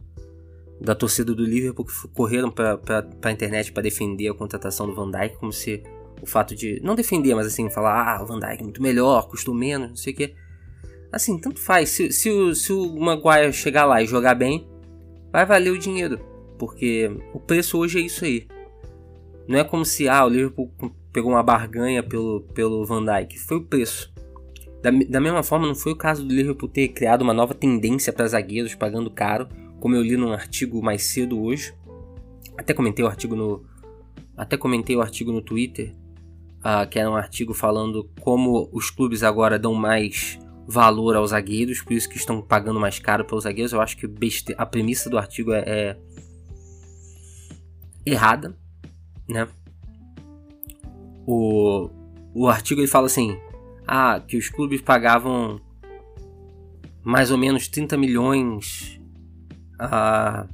da 0.79 0.95
torcida 0.95 1.33
do 1.35 1.45
Liverpool 1.45 1.87
que 1.87 2.09
correram 2.09 2.51
para 2.51 2.79
a 3.23 3.33
internet 3.33 3.73
para 3.73 3.85
defender 3.85 4.29
a 4.29 4.35
contratação 4.35 4.87
do 4.87 4.95
Van 4.95 5.11
Dijk, 5.11 5.37
como 5.39 5.53
se 5.53 5.83
o 6.21 6.27
fato 6.27 6.55
de. 6.55 6.81
Não 6.83 6.95
defender, 6.95 7.35
mas 7.35 7.47
assim, 7.47 7.71
falar, 7.71 8.17
ah, 8.17 8.23
o 8.23 8.27
Van 8.27 8.39
Dijk 8.39 8.61
é 8.61 8.63
muito 8.63 8.83
melhor, 8.83 9.27
custou 9.27 9.55
menos, 9.55 9.89
não 9.89 9.97
sei 9.97 10.13
o 10.13 10.17
quê. 10.17 10.35
Assim, 11.11 11.39
tanto 11.39 11.61
faz. 11.61 11.89
Se, 11.91 12.13
se, 12.13 12.29
o, 12.29 12.55
se 12.55 12.73
o 12.73 12.99
Maguire 12.99 13.53
chegar 13.53 13.87
lá 13.87 14.03
e 14.03 14.07
jogar 14.07 14.35
bem, 14.35 14.69
vai 15.33 15.47
valer 15.47 15.71
o 15.71 15.79
dinheiro. 15.79 16.21
Porque 16.59 17.11
o 17.33 17.41
preço 17.41 17.79
hoje 17.79 17.99
é 17.99 18.03
isso 18.03 18.25
aí. 18.25 18.47
Não 19.49 19.59
é 19.59 19.65
como 19.65 19.85
se 19.85 20.09
ah, 20.09 20.25
o 20.25 20.29
Liverpool 20.29 20.71
pegou 21.13 21.33
uma 21.33 21.43
barganha 21.43 22.03
pelo, 22.03 22.43
pelo 22.55 22.85
Van 22.85 23.05
Dijk. 23.05 23.39
Foi 23.39 23.57
o 23.57 23.65
preço. 23.65 24.13
Da, 24.83 24.91
da 24.91 25.21
mesma 25.21 25.43
forma, 25.43 25.67
não 25.67 25.75
foi 25.75 25.93
o 25.93 25.97
caso 25.97 26.25
do 26.25 26.35
Liverpool 26.35 26.69
ter 26.69 26.89
criado 26.89 27.23
uma 27.23 27.35
nova 27.35 27.55
tendência 27.55 28.13
para 28.13 28.27
zagueiros 28.27 28.75
pagando 28.75 29.11
caro, 29.11 29.49
como 29.81 29.95
eu 29.95 30.03
li 30.03 30.17
num 30.17 30.33
artigo 30.33 30.83
mais 30.83 31.03
cedo 31.05 31.41
hoje. 31.41 31.75
Até 32.57 32.75
comentei 32.75 33.05
o 33.05 33.09
artigo 33.09 33.35
no, 33.35 33.65
até 34.37 34.57
comentei 34.57 34.97
o 34.97 35.01
artigo 35.01 35.31
no 35.31 35.43
Twitter, 35.43 35.95
uh, 36.59 36.89
que 36.89 36.99
era 36.99 37.11
um 37.11 37.15
artigo 37.15 37.53
falando 37.55 38.09
como 38.21 38.69
os 38.73 38.91
clubes 38.91 39.23
agora 39.23 39.59
dão 39.59 39.75
mais 39.75 40.39
valor 40.67 41.17
aos 41.17 41.31
zagueiros, 41.31 41.83
por 41.83 41.93
isso 41.93 42.09
que 42.09 42.17
estão 42.17 42.41
pagando 42.41 42.79
mais 42.79 42.99
caro 42.99 43.25
pelos 43.25 43.45
zagueiros. 43.45 43.73
Eu 43.73 43.81
acho 43.81 43.97
que 43.97 44.09
a 44.57 44.67
premissa 44.67 45.11
do 45.11 45.19
artigo 45.19 45.53
é, 45.53 45.65
é 45.67 45.97
errada, 48.07 48.57
né? 49.29 49.49
O, 51.27 51.89
o 52.35 52.49
artigo 52.49 52.81
ele 52.81 52.89
fala 52.89 53.07
assim: 53.07 53.37
ah, 53.87 54.21
que 54.21 54.37
os 54.37 54.49
clubes 54.49 54.81
pagavam 54.81 55.61
mais 57.03 57.31
ou 57.31 57.39
menos 57.39 57.69
30 57.69 57.97
milhões 57.97 59.01
ah, 59.79 60.47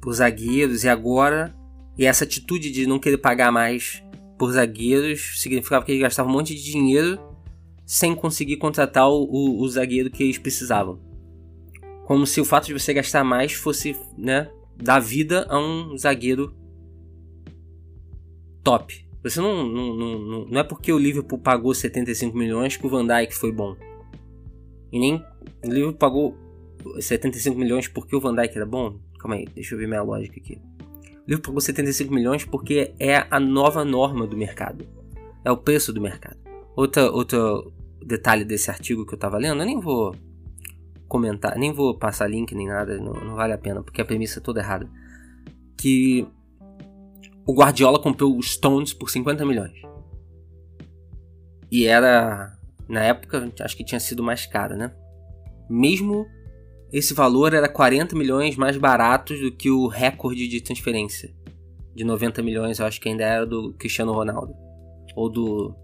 por 0.00 0.12
zagueiros 0.12 0.84
e 0.84 0.88
agora 0.88 1.54
e 1.96 2.04
essa 2.04 2.24
atitude 2.24 2.70
de 2.70 2.86
não 2.86 2.98
querer 2.98 3.18
pagar 3.18 3.50
mais 3.50 4.02
por 4.38 4.52
zagueiros 4.52 5.40
significava 5.40 5.84
que 5.84 5.92
eles 5.92 6.02
gastavam 6.02 6.32
um 6.32 6.36
monte 6.36 6.54
de 6.54 6.62
dinheiro 6.62 7.18
sem 7.88 8.14
conseguir 8.14 8.58
contratar 8.58 9.08
o, 9.08 9.24
o, 9.24 9.62
o 9.62 9.68
zagueiro 9.70 10.10
que 10.10 10.22
eles 10.22 10.36
precisavam. 10.36 11.00
Como 12.04 12.26
se 12.26 12.38
o 12.38 12.44
fato 12.44 12.66
de 12.66 12.74
você 12.74 12.92
gastar 12.92 13.24
mais 13.24 13.54
fosse, 13.54 13.96
né, 14.16 14.50
dar 14.76 14.98
vida 14.98 15.46
a 15.48 15.58
um 15.58 15.96
zagueiro 15.96 16.54
top. 18.62 19.08
Você 19.22 19.40
não, 19.40 19.66
não, 19.66 19.96
não, 19.96 20.46
não 20.48 20.60
é 20.60 20.62
porque 20.62 20.92
o 20.92 20.98
Liverpool 20.98 21.38
pagou 21.38 21.74
75 21.74 22.36
milhões 22.36 22.76
que 22.76 22.86
o 22.86 22.90
Van 22.90 23.06
Dijk 23.06 23.34
foi 23.34 23.50
bom. 23.50 23.74
E 24.92 24.98
nem 24.98 25.24
o 25.64 25.68
Liverpool 25.68 25.94
pagou 25.94 26.36
75 27.00 27.58
milhões 27.58 27.88
porque 27.88 28.14
o 28.14 28.20
Van 28.20 28.34
Dijk 28.34 28.54
era 28.54 28.66
bom. 28.66 28.98
Calma 29.18 29.36
aí, 29.36 29.46
deixa 29.54 29.74
eu 29.74 29.78
ver 29.78 29.88
minha 29.88 30.02
lógica 30.02 30.38
aqui. 30.38 30.60
O 30.60 31.24
Liverpool 31.26 31.52
pagou 31.52 31.60
75 31.62 32.12
milhões 32.12 32.44
porque 32.44 32.92
é 33.00 33.26
a 33.30 33.40
nova 33.40 33.82
norma 33.82 34.26
do 34.26 34.36
mercado. 34.36 34.86
É 35.42 35.50
o 35.50 35.56
preço 35.56 35.90
do 35.90 36.02
mercado. 36.02 36.36
Outra, 36.76 37.10
outro 37.10 37.72
detalhe 38.04 38.44
desse 38.44 38.70
artigo 38.70 39.06
que 39.06 39.14
eu 39.14 39.18
tava 39.18 39.38
lendo, 39.38 39.62
eu 39.62 39.66
nem 39.66 39.80
vou 39.80 40.14
comentar, 41.08 41.56
nem 41.56 41.72
vou 41.72 41.96
passar 41.96 42.28
link 42.28 42.54
nem 42.54 42.68
nada, 42.68 42.98
não, 42.98 43.12
não 43.12 43.34
vale 43.34 43.52
a 43.52 43.58
pena, 43.58 43.82
porque 43.82 44.00
a 44.00 44.04
premissa 44.04 44.38
é 44.38 44.42
toda 44.42 44.60
errada. 44.60 44.88
Que 45.76 46.26
o 47.46 47.54
Guardiola 47.54 47.98
comprou 47.98 48.36
os 48.36 48.52
Stones 48.52 48.92
por 48.92 49.08
50 49.08 49.44
milhões. 49.46 49.80
E 51.70 51.86
era, 51.86 52.58
na 52.88 53.02
época, 53.02 53.52
acho 53.60 53.76
que 53.76 53.84
tinha 53.84 54.00
sido 54.00 54.22
mais 54.22 54.46
caro, 54.46 54.76
né? 54.76 54.92
Mesmo 55.68 56.26
esse 56.92 57.12
valor 57.12 57.52
era 57.52 57.68
40 57.68 58.16
milhões 58.16 58.56
mais 58.56 58.76
baratos 58.76 59.40
do 59.40 59.52
que 59.52 59.70
o 59.70 59.86
recorde 59.86 60.48
de 60.48 60.60
transferência. 60.60 61.34
De 61.94 62.04
90 62.04 62.42
milhões, 62.42 62.78
eu 62.78 62.86
acho 62.86 63.00
que 63.00 63.08
ainda 63.08 63.24
era 63.24 63.46
do 63.46 63.74
Cristiano 63.74 64.12
Ronaldo. 64.12 64.54
Ou 65.14 65.28
do 65.28 65.74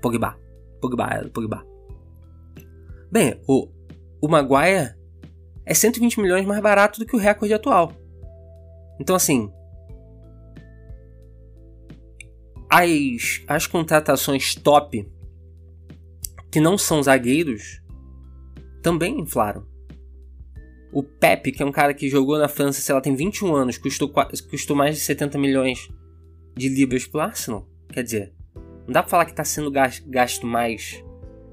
Pogba. 0.00 0.38
Pogba, 0.80 1.28
Pogba. 1.32 1.66
Bem, 3.10 3.40
o, 3.48 3.68
o 4.20 4.28
Maguire 4.28 4.94
é 5.64 5.74
120 5.74 6.20
milhões 6.20 6.46
mais 6.46 6.60
barato 6.60 6.98
do 6.98 7.06
que 7.06 7.16
o 7.16 7.18
recorde 7.18 7.54
atual. 7.54 7.92
Então, 9.00 9.14
assim, 9.14 9.50
as, 12.70 13.42
as 13.46 13.66
contratações 13.66 14.54
top 14.54 15.08
que 16.50 16.60
não 16.60 16.76
são 16.76 17.02
zagueiros 17.02 17.80
também 18.82 19.20
inflaram. 19.20 19.66
O 20.92 21.02
Pepe, 21.02 21.52
que 21.52 21.62
é 21.62 21.66
um 21.66 21.72
cara 21.72 21.92
que 21.92 22.08
jogou 22.08 22.38
na 22.38 22.48
França, 22.48 22.80
sei 22.80 22.94
lá, 22.94 23.00
tem 23.00 23.14
21 23.14 23.54
anos, 23.54 23.76
custou, 23.76 24.10
custou 24.50 24.74
mais 24.74 24.96
de 24.96 25.02
70 25.02 25.38
milhões 25.38 25.88
de 26.56 26.68
libras 26.68 27.06
pro 27.06 27.20
Arsenal. 27.20 27.68
Quer 27.90 28.02
dizer, 28.02 28.34
não 28.88 28.92
dá 28.94 29.02
pra 29.02 29.10
falar 29.10 29.26
que 29.26 29.34
tá 29.34 29.44
sendo 29.44 29.70
gasto 29.70 30.46
mais. 30.46 31.04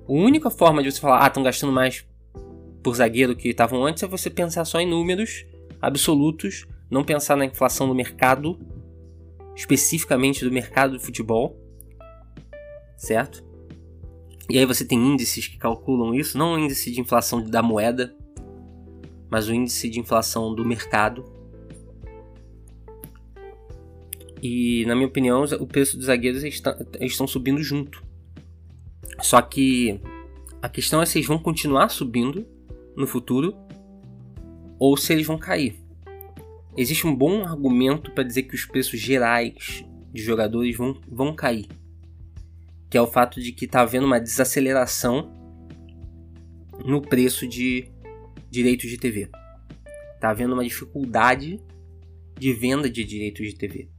A 0.07 0.11
única 0.11 0.49
forma 0.49 0.81
de 0.81 0.91
você 0.91 0.99
falar, 0.99 1.23
ah, 1.23 1.27
estão 1.27 1.43
gastando 1.43 1.71
mais 1.71 2.07
por 2.81 2.95
zagueiro 2.95 3.35
que 3.35 3.49
estavam 3.49 3.85
antes 3.85 4.01
é 4.01 4.07
você 4.07 4.29
pensar 4.29 4.63
só 4.63 4.79
em 4.79 4.89
números 4.89 5.45
absolutos, 5.81 6.65
não 6.89 7.03
pensar 7.03 7.35
na 7.35 7.45
inflação 7.45 7.87
do 7.87 7.93
mercado 7.93 8.57
especificamente 9.55 10.43
do 10.43 10.51
mercado 10.51 10.97
de 10.97 11.03
futebol, 11.03 11.57
certo? 12.97 13.43
E 14.49 14.59
aí 14.59 14.65
você 14.65 14.85
tem 14.85 14.99
índices 14.99 15.47
que 15.47 15.57
calculam 15.57 16.13
isso, 16.13 16.37
não 16.37 16.53
o 16.53 16.59
índice 16.59 16.91
de 16.91 16.99
inflação 16.99 17.41
da 17.41 17.63
moeda, 17.63 18.15
mas 19.29 19.47
o 19.47 19.53
índice 19.53 19.89
de 19.89 19.99
inflação 19.99 20.53
do 20.53 20.65
mercado. 20.65 21.25
E 24.45 24.85
na 24.85 24.95
minha 24.95 25.07
opinião, 25.07 25.43
o 25.59 25.65
preço 25.65 25.97
dos 25.97 26.07
zagueiros 26.07 26.43
estão 26.43 27.27
subindo 27.27 27.61
junto. 27.63 28.03
Só 29.21 29.41
que 29.41 29.99
a 30.61 30.69
questão 30.69 31.01
é 31.01 31.05
se 31.05 31.17
eles 31.17 31.27
vão 31.27 31.39
continuar 31.39 31.89
subindo 31.89 32.45
no 32.95 33.07
futuro 33.07 33.55
ou 34.77 34.97
se 34.97 35.13
eles 35.13 35.25
vão 35.25 35.37
cair 35.37 35.85
existe 36.77 37.07
um 37.07 37.15
bom 37.15 37.43
argumento 37.43 38.11
para 38.11 38.23
dizer 38.23 38.43
que 38.43 38.55
os 38.55 38.65
preços 38.65 38.99
gerais 38.99 39.85
de 40.11 40.21
jogadores 40.21 40.75
vão, 40.75 40.99
vão 41.07 41.33
cair. 41.33 41.67
Que 42.89 42.97
é 42.97 43.01
o 43.01 43.07
fato 43.07 43.41
de 43.41 43.51
que 43.51 43.65
está 43.65 43.81
havendo 43.81 44.05
uma 44.05 44.19
desaceleração 44.19 45.31
no 46.85 47.01
preço 47.01 47.47
de 47.47 47.87
direitos 48.49 48.89
de 48.89 48.97
TV. 48.97 49.29
Está 50.13 50.29
havendo 50.29 50.53
uma 50.53 50.63
dificuldade 50.63 51.59
de 52.37 52.53
venda 52.53 52.89
de 52.89 53.03
direitos 53.03 53.47
de 53.47 53.55
TV. 53.55 53.89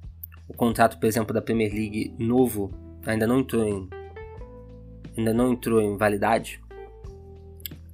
O 0.48 0.54
contrato, 0.54 0.98
por 0.98 1.06
exemplo, 1.06 1.34
da 1.34 1.42
Premier 1.42 1.72
League 1.72 2.14
novo 2.18 2.70
ainda 3.04 3.26
não 3.26 3.40
entrou 3.40 3.64
em 3.64 3.88
ainda 5.16 5.32
não 5.32 5.52
entrou 5.52 5.80
em 5.80 5.96
validade. 5.96 6.60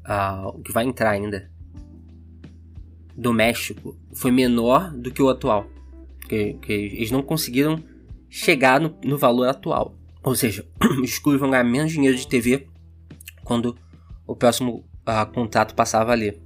Uh, 0.05 0.49
o 0.49 0.63
que 0.63 0.73
vai 0.73 0.85
entrar 0.85 1.11
ainda 1.11 1.51
do 3.17 3.33
México 3.33 3.97
foi 4.13 4.31
menor 4.31 4.91
do 4.91 5.11
que 5.11 5.23
o 5.23 5.29
atual. 5.29 5.67
Que, 6.29 6.55
que 6.55 6.73
eles 6.73 7.11
não 7.11 7.23
conseguiram 7.23 7.83
chegar 8.29 8.81
no, 8.81 8.97
no, 9.05 9.17
valor 9.17 9.49
atual. 9.49 9.95
Ou 10.25 10.35
seja, 10.35 10.67
os 11.03 11.19
clubes 11.19 11.41
vão 11.41 11.51
ganhar 11.51 11.65
menos 11.65 11.93
dinheiro 11.93 12.17
de 12.17 12.27
TV 12.27 12.67
quando 13.45 13.77
o 14.27 14.35
próximo 14.35 14.85
uh, 15.07 15.31
contrato 15.33 15.75
passar 15.75 16.01
a 16.01 16.05
valer. 16.05 16.41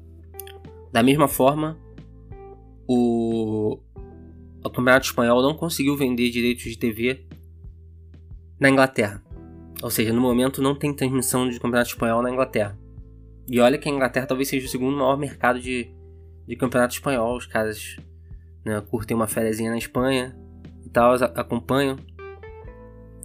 Da 0.92 1.02
mesma 1.02 1.28
forma, 1.28 1.78
o, 2.86 3.78
o 4.66 4.70
Campeonato 4.70 5.06
Espanhol 5.06 5.42
não 5.42 5.54
conseguiu 5.54 5.96
vender 5.96 6.30
direitos 6.30 6.64
de 6.64 6.78
TV 6.78 7.26
na 8.58 8.68
Inglaterra. 8.68 9.22
Ou 9.82 9.90
seja, 9.90 10.12
no 10.12 10.20
momento 10.20 10.62
não 10.62 10.74
tem 10.74 10.92
transmissão 10.92 11.48
de 11.48 11.60
Campeonato 11.60 11.90
Espanhol 11.90 12.22
na 12.22 12.30
Inglaterra. 12.30 12.78
E 13.48 13.60
olha 13.60 13.78
que 13.78 13.88
a 13.88 13.92
Inglaterra 13.92 14.26
talvez 14.26 14.48
seja 14.48 14.66
o 14.66 14.68
segundo 14.68 14.96
maior 14.96 15.16
mercado 15.16 15.60
de, 15.60 15.88
de 16.46 16.56
campeonato 16.56 16.94
espanhol. 16.94 17.36
Os 17.36 17.46
caras 17.46 17.96
né, 18.64 18.80
curtem 18.80 19.16
uma 19.16 19.28
férias 19.28 19.60
na 19.60 19.78
Espanha 19.78 20.36
e 20.84 20.88
tal, 20.88 21.14
acompanham. 21.14 21.96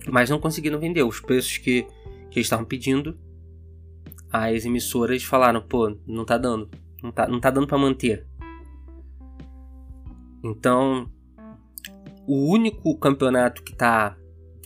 Mas 0.07 0.29
não 0.29 0.39
conseguiram 0.39 0.79
vender 0.79 1.03
os 1.03 1.19
preços 1.19 1.57
que, 1.57 1.83
que 2.29 2.37
eles 2.37 2.45
estavam 2.45 2.65
pedindo. 2.65 3.17
As 4.31 4.63
emissoras 4.63 5.23
falaram, 5.23 5.61
pô, 5.61 5.97
não 6.05 6.23
tá 6.23 6.37
dando. 6.37 6.69
Não 7.01 7.11
tá, 7.11 7.27
não 7.27 7.39
tá 7.39 7.49
dando 7.49 7.65
para 7.65 7.79
manter 7.79 8.27
Então, 10.43 11.09
o 12.27 12.51
único 12.51 12.97
campeonato 12.97 13.63
que 13.63 13.71
está 13.71 14.17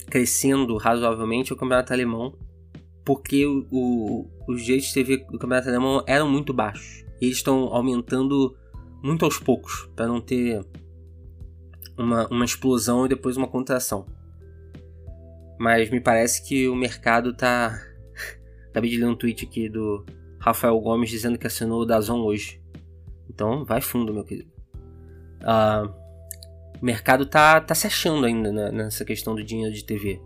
crescendo 0.06 0.76
razoavelmente 0.76 1.52
é 1.52 1.54
o 1.54 1.58
campeonato 1.58 1.92
alemão, 1.92 2.36
porque 3.04 3.46
o, 3.46 3.66
o, 3.70 4.30
os 4.48 4.62
direitos 4.62 4.88
de 4.88 4.94
TV 4.94 5.16
do 5.18 5.38
campeonato 5.38 5.68
alemão 5.68 6.02
eram 6.06 6.28
muito 6.28 6.52
baixos. 6.52 7.04
E 7.20 7.26
eles 7.26 7.38
estão 7.38 7.74
aumentando 7.74 8.56
muito 9.02 9.24
aos 9.24 9.38
poucos, 9.38 9.88
para 9.94 10.06
não 10.06 10.20
ter 10.20 10.64
uma, 11.96 12.26
uma 12.28 12.44
explosão 12.44 13.06
e 13.06 13.08
depois 13.08 13.36
uma 13.36 13.48
contração. 13.48 14.06
Mas 15.58 15.90
me 15.90 16.00
parece 16.00 16.46
que 16.46 16.68
o 16.68 16.74
mercado 16.74 17.34
tá. 17.34 17.80
Acabei 18.70 18.90
de 18.90 18.98
ler 18.98 19.06
um 19.06 19.16
tweet 19.16 19.44
aqui 19.44 19.68
do 19.68 20.04
Rafael 20.38 20.78
Gomes 20.80 21.08
dizendo 21.08 21.38
que 21.38 21.46
assinou 21.46 21.82
o 21.82 21.86
Dazon 21.86 22.20
hoje. 22.20 22.60
Então 23.28 23.64
vai 23.64 23.80
fundo, 23.80 24.12
meu 24.12 24.24
querido. 24.24 24.50
Uh, 25.40 26.05
o 26.80 26.84
mercado 26.84 27.26
tá, 27.26 27.60
tá 27.60 27.74
se 27.74 27.86
achando 27.86 28.26
ainda 28.26 28.52
nessa 28.70 29.04
questão 29.04 29.34
do 29.34 29.42
dinheiro 29.42 29.74
de 29.74 29.84
TV. 29.84 30.20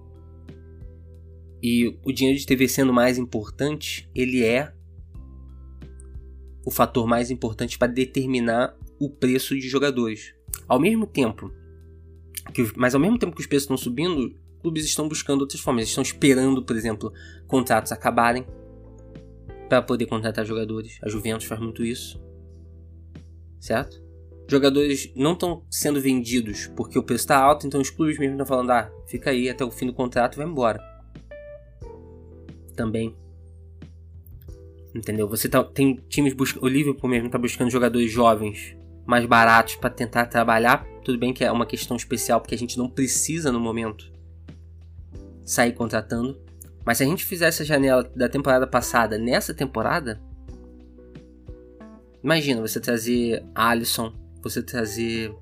E 1.62 1.99
o 2.04 2.12
dinheiro 2.12 2.38
de 2.38 2.47
TV 2.47 2.66
sendo 2.69 2.92
mais 2.92 3.19
importante, 3.19 4.09
ele 4.14 4.45
é 4.45 4.73
o 6.64 6.71
fator 6.71 7.07
mais 7.07 7.30
importante 7.30 7.78
para 7.78 7.92
determinar 7.92 8.76
o 8.99 9.11
preço 9.11 9.54
de 9.54 9.69
jogadores. 9.69 10.35
Ao 10.66 10.78
mesmo 10.78 11.07
tempo 11.07 11.52
que, 12.52 12.71
mas 12.76 12.95
ao 12.95 13.00
mesmo 13.00 13.19
tempo 13.19 13.35
que 13.35 13.40
os 13.40 13.47
preços 13.47 13.64
estão 13.64 13.76
subindo, 13.76 14.35
clubes 14.61 14.85
estão 14.85 15.09
buscando 15.09 15.42
outras 15.42 15.61
formas. 15.61 15.83
Eles 15.83 15.90
estão 15.90 16.02
esperando, 16.02 16.64
por 16.64 16.76
exemplo, 16.76 17.12
contratos 17.47 17.92
acabarem 17.92 18.47
para 19.69 19.83
poder 19.83 20.07
contratar 20.07 20.45
jogadores. 20.45 20.99
A 21.02 21.09
Juventus 21.09 21.47
faz 21.47 21.61
muito 21.61 21.85
isso. 21.85 22.21
Certo? 23.61 24.02
Jogadores 24.50 25.12
não 25.14 25.35
estão 25.35 25.62
sendo 25.71 26.00
vendidos 26.00 26.66
porque 26.75 26.99
o 26.99 27.04
preço 27.04 27.23
está 27.23 27.38
alto, 27.38 27.69
então 27.69 27.80
os 27.80 27.88
clubes 27.88 28.19
mesmo 28.19 28.35
estão 28.35 28.47
falando: 28.47 28.71
ah, 28.73 28.90
fica 29.07 29.30
aí 29.30 29.49
até 29.49 29.64
o 29.64 29.71
fim 29.71 29.87
do 29.87 29.92
contrato 29.92 30.35
e 30.35 30.38
vai 30.38 30.47
embora. 30.47 30.83
Também. 32.75 33.14
Entendeu? 34.92 35.28
Você 35.28 35.49
tá, 35.49 35.62
tem 35.62 35.95
times 36.09 36.35
buscando. 36.35 36.64
O 36.64 36.69
Liverpool 36.69 37.09
mesmo 37.09 37.26
está 37.26 37.38
buscando 37.38 37.71
jogadores 37.71 38.11
jovens 38.11 38.76
mais 39.07 39.25
baratos 39.25 39.76
para 39.76 39.88
tentar 39.88 40.26
trabalhar. 40.26 40.85
Tudo 41.04 41.16
bem 41.16 41.33
que 41.33 41.45
é 41.45 41.52
uma 41.52 41.64
questão 41.64 41.97
especial 41.97 42.40
porque 42.40 42.57
a 42.57 42.59
gente 42.59 42.76
não 42.76 42.90
precisa 42.90 43.52
no 43.52 43.61
momento 43.61 44.12
sair 45.45 45.75
contratando. 45.75 46.37
Mas 46.85 46.99
se 46.99 47.04
a 47.04 47.07
gente 47.07 47.25
fizesse 47.25 47.62
a 47.62 47.64
janela 47.64 48.02
da 48.16 48.28
temporada 48.28 48.66
passada 48.66 49.16
nessa 49.16 49.54
temporada, 49.54 50.21
imagina 52.21 52.61
você 52.61 52.80
trazer 52.80 53.45
Alisson, 53.54 54.12
você 54.42 54.62
trazer 54.62 55.35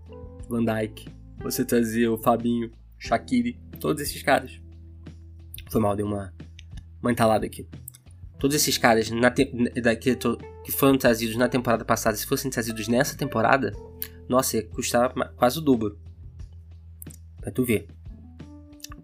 Van 0.48 0.64
Dijk, 0.64 1.08
você 1.38 1.64
trazer 1.64 2.08
o 2.08 2.18
Fabinho, 2.18 2.70
Shaqiri, 2.98 3.58
todos 3.80 4.02
esses 4.02 4.22
caras. 4.22 4.60
Foi 5.70 5.80
mal, 5.80 5.94
deu 5.94 6.06
uma, 6.06 6.32
uma 7.00 7.12
entalada 7.12 7.46
aqui. 7.46 7.66
Todos 8.38 8.56
esses 8.56 8.78
caras 8.78 9.10
na 9.10 9.30
te, 9.30 9.46
que, 10.00 10.16
que 10.64 10.72
foram 10.72 10.96
trazidos 10.96 11.36
na 11.36 11.48
temporada 11.48 11.84
passada, 11.84 12.16
se 12.16 12.26
fossem 12.26 12.50
trazidos 12.50 12.88
nessa 12.88 13.16
temporada, 13.16 13.72
nossa, 14.28 14.56
ia 14.56 14.62
custar 14.64 15.12
quase 15.36 15.58
o 15.58 15.62
dobro. 15.62 15.98
Pra 17.40 17.50
tu 17.50 17.64
ver. 17.64 17.88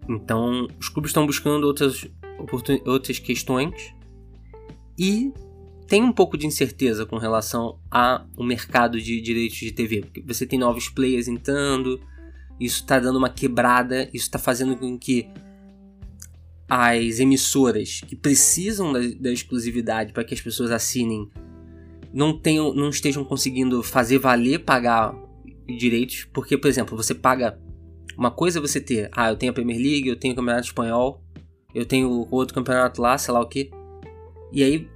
Então, 0.08 0.68
os 0.78 0.88
clubes 0.88 1.10
estão 1.10 1.26
buscando 1.26 1.64
outras, 1.64 2.06
outras 2.84 3.18
questões 3.18 3.94
e 4.98 5.32
tem 5.86 6.02
um 6.02 6.12
pouco 6.12 6.36
de 6.38 6.46
incerteza 6.46 7.04
com 7.04 7.18
relação 7.18 7.78
ao 7.90 8.26
mercado 8.38 9.00
de 9.00 9.20
direitos 9.20 9.58
de 9.58 9.72
TV. 9.72 10.00
Porque 10.02 10.22
você 10.22 10.46
tem 10.46 10.58
novos 10.58 10.88
players 10.88 11.28
entrando, 11.28 12.00
isso 12.58 12.80
está 12.80 12.98
dando 12.98 13.18
uma 13.18 13.28
quebrada, 13.28 14.04
isso 14.12 14.24
está 14.24 14.38
fazendo 14.38 14.76
com 14.76 14.98
que 14.98 15.28
as 16.68 17.20
emissoras 17.20 18.00
que 18.06 18.16
precisam 18.16 18.92
da, 18.92 19.00
da 19.20 19.30
exclusividade 19.30 20.12
para 20.12 20.24
que 20.24 20.32
as 20.32 20.40
pessoas 20.40 20.70
assinem 20.70 21.30
não, 22.12 22.38
tenham, 22.38 22.72
não 22.72 22.88
estejam 22.88 23.22
conseguindo 23.24 23.82
fazer 23.82 24.18
valer 24.18 24.60
pagar 24.60 25.14
direitos. 25.66 26.26
Porque, 26.32 26.56
por 26.56 26.68
exemplo, 26.68 26.96
você 26.96 27.14
paga 27.14 27.58
uma 28.16 28.30
coisa 28.30 28.60
você 28.60 28.80
ter, 28.80 29.10
ah, 29.12 29.30
eu 29.30 29.36
tenho 29.36 29.50
a 29.50 29.54
Premier 29.54 29.78
League, 29.78 30.08
eu 30.08 30.16
tenho 30.16 30.32
o 30.32 30.36
Campeonato 30.36 30.66
Espanhol, 30.66 31.22
eu 31.74 31.84
tenho 31.84 32.26
outro 32.30 32.54
campeonato 32.54 33.02
lá, 33.02 33.18
sei 33.18 33.34
lá 33.34 33.40
o 33.40 33.48
que. 33.48 33.70
E 34.52 34.62
aí 34.62 34.88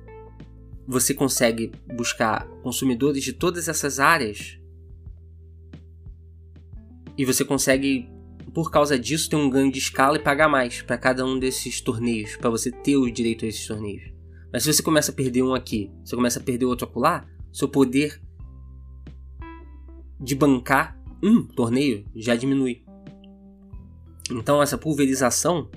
você 0.88 1.12
consegue 1.12 1.70
buscar 1.94 2.48
consumidores 2.62 3.22
de 3.22 3.35
todas 3.35 3.68
essas 3.68 4.01
áreas. 4.01 4.59
E 7.14 7.27
você 7.27 7.44
consegue, 7.44 8.09
por 8.55 8.70
causa 8.70 8.98
disso, 8.98 9.29
ter 9.29 9.37
um 9.37 9.51
ganho 9.51 9.70
de 9.70 9.79
escala 9.79 10.16
e 10.16 10.22
pagar 10.22 10.48
mais 10.48 10.81
para 10.81 10.96
cada 10.96 11.27
um 11.27 11.38
desses 11.38 11.83
torneios, 11.83 12.37
para 12.37 12.48
você 12.48 12.72
ter 12.72 12.96
o 12.96 13.11
direito 13.11 13.44
a 13.44 13.48
esses 13.48 13.66
torneios. 13.66 14.11
Mas 14.51 14.62
se 14.62 14.72
você 14.72 14.83
começa 14.83 15.12
a 15.12 15.14
perder 15.14 15.42
um 15.42 15.55
aqui, 15.55 15.92
você 16.03 16.16
começa 16.16 16.40
a 16.40 16.42
perder 16.42 16.64
outro 16.64 16.87
acolá, 16.87 17.27
seu 17.53 17.68
poder 17.68 18.18
de 20.18 20.35
bancar 20.35 20.98
um 21.22 21.42
torneio 21.44 22.07
já 22.16 22.35
diminui. 22.35 22.83
Então 24.31 24.62
essa 24.62 24.79
pulverização, 24.79 25.70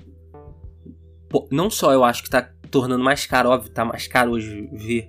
não 1.50 1.68
só 1.68 1.92
eu 1.92 2.02
acho 2.02 2.22
que 2.22 2.28
está 2.28 2.50
tornando 2.72 3.04
mais 3.04 3.26
caro, 3.26 3.50
óbvio, 3.50 3.68
está 3.68 3.84
mais 3.84 4.08
caro 4.08 4.32
hoje 4.32 4.66
ver 4.72 5.08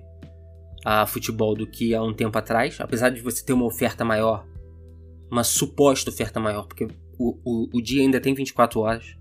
a 0.84 1.06
futebol 1.06 1.56
do 1.56 1.66
que 1.66 1.94
há 1.94 2.02
um 2.02 2.12
tempo 2.12 2.38
atrás, 2.38 2.76
apesar 2.78 3.08
de 3.08 3.22
você 3.22 3.42
ter 3.42 3.54
uma 3.54 3.64
oferta 3.64 4.04
maior, 4.04 4.46
uma 5.30 5.42
suposta 5.42 6.10
oferta 6.10 6.38
maior, 6.38 6.66
porque 6.66 6.86
o, 7.18 7.38
o, 7.42 7.78
o 7.78 7.82
dia 7.82 8.02
ainda 8.02 8.20
tem 8.20 8.34
24 8.34 8.78
horas, 8.80 9.16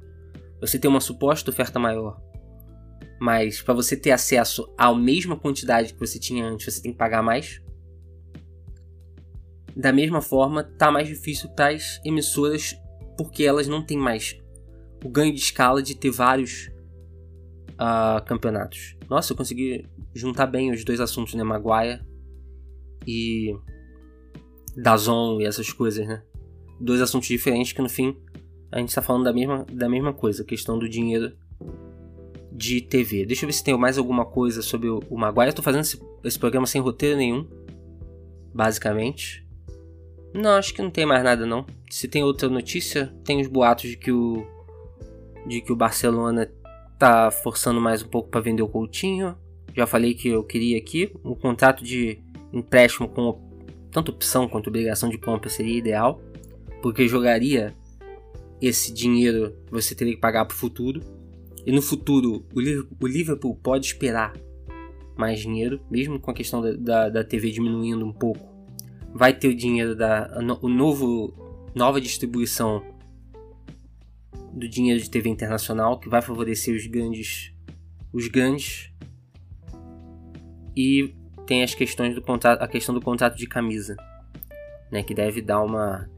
você 0.59 0.77
tem 0.77 0.91
uma 0.91 0.99
suposta 0.99 1.49
oferta 1.49 1.79
maior, 1.79 2.21
mas 3.19 3.61
para 3.61 3.73
você 3.73 3.95
ter 3.95 4.11
acesso 4.11 4.69
à 4.77 4.93
mesma 4.93 5.37
quantidade 5.37 5.93
que 5.93 5.99
você 5.99 6.19
tinha 6.19 6.45
antes, 6.45 6.65
você 6.65 6.81
tem 6.81 6.91
que 6.91 6.97
pagar 6.97 7.23
mais. 7.23 7.61
Da 9.73 9.93
mesma 9.93 10.21
forma, 10.21 10.63
tá 10.63 10.91
mais 10.91 11.07
difícil 11.07 11.49
para 11.49 11.73
as 11.73 12.01
emissoras 12.03 12.77
porque 13.17 13.43
elas 13.43 13.67
não 13.67 13.83
têm 13.83 13.97
mais 13.97 14.37
o 15.03 15.09
ganho 15.09 15.33
de 15.33 15.39
escala 15.39 15.81
de 15.81 15.95
ter 15.95 16.11
vários 16.11 16.72
uh, 17.73 18.23
campeonatos. 18.25 18.95
Nossa, 19.09 19.33
eu 19.33 19.37
consegui 19.37 19.85
juntar 20.13 20.47
bem 20.47 20.71
os 20.71 20.83
dois 20.83 20.99
assuntos, 20.99 21.33
né? 21.33 21.43
Maguire 21.43 22.01
e 23.07 23.55
Dazon 24.75 25.39
e 25.41 25.45
essas 25.45 25.71
coisas, 25.71 26.07
né? 26.07 26.23
Dois 26.79 27.01
assuntos 27.01 27.27
diferentes 27.27 27.73
que 27.73 27.81
no 27.81 27.89
fim 27.89 28.15
a 28.71 28.79
gente 28.79 28.89
está 28.89 29.01
falando 29.01 29.25
da 29.25 29.33
mesma, 29.33 29.65
da 29.71 29.87
mesma 29.87 30.13
coisa, 30.13 30.41
a 30.41 30.45
questão 30.45 30.79
do 30.79 30.89
dinheiro 30.89 31.33
de 32.51 32.81
TV. 32.81 33.25
Deixa 33.25 33.45
eu 33.45 33.47
ver 33.47 33.53
se 33.53 33.63
tem 33.63 33.77
mais 33.77 33.97
alguma 33.97 34.25
coisa 34.25 34.61
sobre 34.61 34.89
o, 34.89 34.99
o 35.09 35.17
Maguire. 35.17 35.49
Eu 35.49 35.55
tô 35.55 35.61
fazendo 35.61 35.81
esse, 35.81 36.01
esse 36.23 36.39
programa 36.39 36.65
sem 36.65 36.81
roteiro 36.81 37.17
nenhum, 37.17 37.47
basicamente. 38.53 39.47
Não, 40.33 40.51
acho 40.51 40.73
que 40.73 40.81
não 40.81 40.89
tem 40.89 41.05
mais 41.05 41.23
nada 41.23 41.45
não. 41.45 41.65
Se 41.89 42.07
tem 42.07 42.23
outra 42.23 42.49
notícia, 42.49 43.13
tem 43.23 43.39
os 43.39 43.47
boatos 43.47 43.91
de 43.91 43.97
que 43.97 44.11
o 44.11 44.45
de 45.45 45.61
que 45.61 45.71
o 45.71 45.75
Barcelona 45.75 46.49
tá 47.03 47.29
forçando 47.29 47.81
mais 47.81 48.01
um 48.01 48.07
pouco 48.07 48.29
para 48.29 48.39
vender 48.39 48.61
o 48.61 48.67
Coutinho. 48.69 49.35
Já 49.75 49.85
falei 49.85 50.13
que 50.13 50.29
eu 50.29 50.41
queria 50.41 50.77
aqui 50.77 51.13
um 51.21 51.35
contrato 51.35 51.83
de 51.83 52.23
empréstimo 52.53 53.09
com 53.09 53.41
tanto 53.91 54.13
opção 54.13 54.47
quanto 54.47 54.67
obrigação 54.67 55.09
de 55.09 55.17
compra 55.17 55.49
seria 55.49 55.77
ideal, 55.77 56.21
porque 56.81 57.05
jogaria 57.05 57.75
esse 58.61 58.93
dinheiro 58.93 59.53
você 59.69 59.93
teria 59.93 60.15
que 60.15 60.21
pagar 60.21 60.45
para 60.45 60.55
o 60.55 60.57
futuro. 60.57 61.01
E 61.65 61.73
no 61.73 61.81
futuro 61.81 62.45
o 62.55 63.05
Liverpool 63.05 63.53
pode 63.61 63.87
esperar 63.87 64.31
mais 65.17 65.41
dinheiro, 65.41 65.81
mesmo 65.91 66.17
com 66.21 66.31
a 66.31 66.33
questão 66.33 66.61
da, 66.61 66.71
da, 66.71 67.09
da 67.09 67.23
TV 67.25 67.51
diminuindo 67.51 68.05
um 68.05 68.13
pouco 68.13 68.53
vai 69.13 69.33
ter 69.33 69.49
o 69.49 69.55
dinheiro 69.55 69.93
da 69.93 70.41
o 70.61 70.69
novo 70.69 71.33
nova 71.75 71.99
distribuição 71.99 72.81
do 74.53 74.67
dinheiro 74.67 74.99
de 74.99 75.09
TV 75.09 75.29
internacional 75.29 75.99
que 75.99 76.09
vai 76.09 76.21
favorecer 76.21 76.75
os 76.75 76.85
grandes 76.85 77.53
os 78.11 78.27
grandes 78.27 78.91
e 80.75 81.15
tem 81.45 81.63
as 81.63 81.73
questões 81.73 82.15
do 82.15 82.21
contrato 82.21 82.61
a 82.61 82.67
questão 82.67 82.93
do 82.93 83.01
contrato 83.01 83.37
de 83.37 83.47
camisa 83.47 83.95
né 84.91 85.03
que 85.03 85.13
deve 85.13 85.41
dar 85.41 85.61
uma 85.61 86.09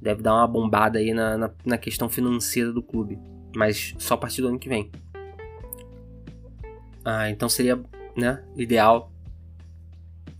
deve 0.00 0.22
dar 0.22 0.34
uma 0.34 0.48
bombada 0.48 0.98
aí 0.98 1.12
na, 1.12 1.36
na, 1.36 1.50
na 1.64 1.78
questão 1.78 2.08
financeira 2.08 2.72
do 2.72 2.82
clube 2.82 3.18
mas 3.54 3.94
só 3.98 4.14
a 4.14 4.18
partir 4.18 4.40
do 4.40 4.48
ano 4.48 4.58
que 4.58 4.68
vem 4.68 4.90
ah, 7.04 7.28
então 7.30 7.48
seria 7.48 7.80
né, 8.16 8.42
ideal 8.56 9.12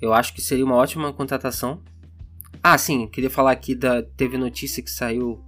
eu 0.03 0.13
acho 0.13 0.35
que 0.35 0.43
seria 0.43 0.65
uma 0.65 0.75
ótima 0.75 1.13
contratação. 1.13 1.81
Ah, 2.61 2.77
sim, 2.77 3.07
queria 3.07 3.31
falar 3.31 3.53
aqui 3.53 3.73
da. 3.73 4.03
Teve 4.03 4.37
notícia 4.37 4.83
que 4.83 4.91
saiu 4.91 5.41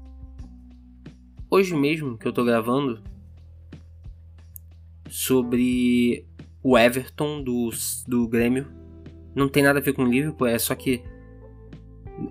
hoje 1.54 1.72
mesmo 1.76 2.18
que 2.18 2.26
eu 2.26 2.32
tô 2.32 2.44
gravando 2.44 3.00
sobre 5.08 6.26
o 6.60 6.76
Everton 6.76 7.42
do, 7.42 7.70
do 8.08 8.26
Grêmio. 8.26 8.66
Não 9.34 9.48
tem 9.48 9.62
nada 9.62 9.78
a 9.78 9.82
ver 9.82 9.92
com 9.92 10.02
o 10.02 10.10
Liverpool, 10.10 10.48
é 10.48 10.58
só 10.58 10.74
que 10.74 11.02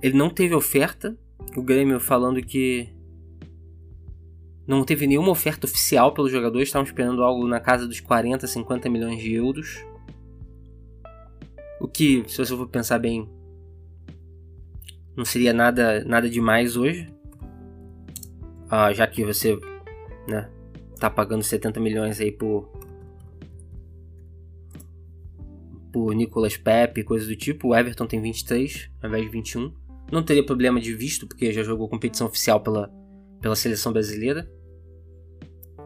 Ele 0.02 0.18
não 0.18 0.30
teve 0.30 0.54
oferta. 0.54 1.18
O 1.56 1.62
Grêmio 1.62 2.00
falando 2.02 2.42
que 2.42 2.90
não 4.68 4.84
teve 4.84 5.08
nenhuma 5.08 5.30
oferta 5.30 5.68
oficial 5.68 6.14
pelo 6.14 6.30
jogador. 6.30 6.62
Estavam 6.62 6.86
esperando 6.86 7.24
algo 7.24 7.48
na 7.48 7.62
casa 7.62 7.88
dos 7.88 8.02
40, 8.02 8.46
50 8.46 8.90
milhões 8.90 9.22
de 9.22 9.34
euros. 9.34 9.86
O 11.80 11.88
que, 11.88 12.26
se 12.28 12.38
você 12.38 12.56
for 12.56 12.68
pensar 12.68 13.00
bem, 13.00 13.30
não 15.16 15.24
seria 15.24 15.54
nada, 15.54 16.04
nada 16.04 16.30
demais 16.30 16.76
hoje. 16.76 17.08
Ah, 18.76 18.92
já 18.92 19.06
que 19.06 19.24
você 19.24 19.60
né, 20.28 20.50
tá 21.00 21.08
pagando 21.08 21.44
70 21.44 21.80
milhões 21.80 22.20
aí 22.20 22.32
por 22.32 22.68
por 25.92 26.16
Nicolas 26.16 26.58
Pepe, 26.58 27.04
coisa 27.04 27.28
do 27.28 27.36
tipo. 27.36 27.68
O 27.68 27.76
Everton 27.76 28.08
tem 28.08 28.20
23 28.20 28.90
ao 29.00 29.10
invés 29.10 29.26
de 29.26 29.30
21. 29.30 29.72
Não 30.12 30.24
teria 30.24 30.44
problema 30.44 30.82
de 30.82 30.92
visto, 30.96 31.28
porque 31.28 31.54
já 31.54 31.62
jogou 31.62 31.88
competição 31.88 32.26
oficial 32.26 32.62
pela, 32.62 32.92
pela 33.40 33.56
seleção 33.56 33.94
brasileira. 33.94 34.52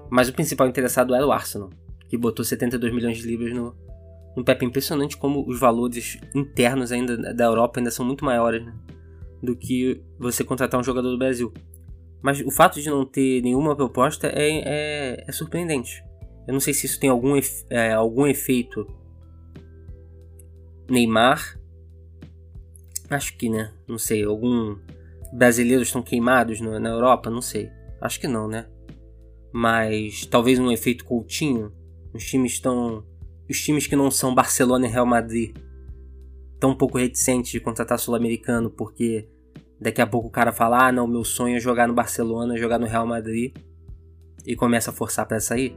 Mas 0.10 0.30
o 0.30 0.34
principal 0.34 0.66
interessado 0.66 1.14
era 1.14 1.28
o 1.28 1.32
Arsenal, 1.34 1.70
que 2.08 2.18
botou 2.18 2.46
72 2.46 2.94
milhões 2.94 3.18
de 3.18 3.28
libras 3.28 3.54
no, 3.54 3.76
no 4.34 4.46
Pepe. 4.46 4.66
Impressionante 4.66 5.18
como 5.18 5.46
os 5.46 5.60
valores 5.60 6.18
internos 6.34 6.94
ainda 6.94 7.34
da 7.34 7.44
Europa 7.44 7.82
ainda 7.82 7.92
são 7.92 8.06
muito 8.06 8.24
maiores 8.24 8.66
né, 8.66 8.74
do 9.44 9.58
que 9.58 10.02
você 10.18 10.42
contratar 10.42 10.80
um 10.80 10.84
jogador 10.86 11.12
do 11.12 11.18
Brasil. 11.18 11.52
Mas 12.22 12.42
o 12.42 12.52
fato 12.52 12.82
de 12.82 12.90
não 12.90 13.06
ter 13.06 13.42
nenhuma 13.42 13.76
proposta 13.76 14.28
é, 14.28 14.62
é, 14.66 15.24
é 15.28 15.32
surpreendente. 15.32 16.04
Eu 16.48 16.54
não 16.54 16.60
sei 16.60 16.74
se 16.74 16.86
isso 16.86 17.00
tem 17.00 17.10
algum, 17.10 17.40
é, 17.70 17.94
algum 17.94 18.26
efeito 18.26 18.88
Neymar. 20.90 21.60
Acho 23.10 23.38
que, 23.38 23.50
né? 23.50 23.74
Não 23.88 23.98
sei. 23.98 24.24
Algum 24.24 24.78
brasileiros 25.34 25.88
estão 25.88 26.02
queimados 26.02 26.62
no, 26.62 26.80
na 26.80 26.90
Europa? 26.90 27.30
Não 27.30 27.42
sei. 27.42 27.70
Acho 28.02 28.20
que 28.20 28.28
não, 28.28 28.48
né? 28.48 28.66
Mas 29.52 30.26
talvez 30.26 30.58
um 30.60 30.72
efeito 30.72 31.06
Coutinho. 31.06 31.72
Os 32.14 32.26
times 32.26 32.54
estão. 32.54 33.06
Os 33.50 33.62
times 33.62 33.88
que 33.88 33.96
não 33.96 34.10
são 34.12 34.36
Barcelona 34.36 34.88
e 34.88 34.90
Real 34.90 35.06
Madrid 35.06 35.56
estão 36.54 36.72
um 36.72 36.76
pouco 36.76 36.98
reticentes 36.98 37.52
de 37.52 37.60
contratar 37.60 38.00
sul-americano 38.00 38.70
porque 38.70 39.30
daqui 39.80 40.02
a 40.02 40.08
pouco 40.08 40.28
o 40.28 40.32
cara 40.32 40.52
fala: 40.52 40.88
ah, 40.88 40.92
não, 40.92 41.08
meu 41.08 41.24
sonho 41.24 41.58
é 41.58 41.60
jogar 41.60 41.88
no 41.88 41.94
Barcelona, 41.94 42.58
jogar 42.58 42.80
no 42.80 42.86
Real 42.86 43.06
Madrid 43.06 43.54
e 44.46 44.56
começa 44.56 44.92
a 44.92 44.94
forçar 44.94 45.26
para 45.26 45.40
sair. 45.40 45.76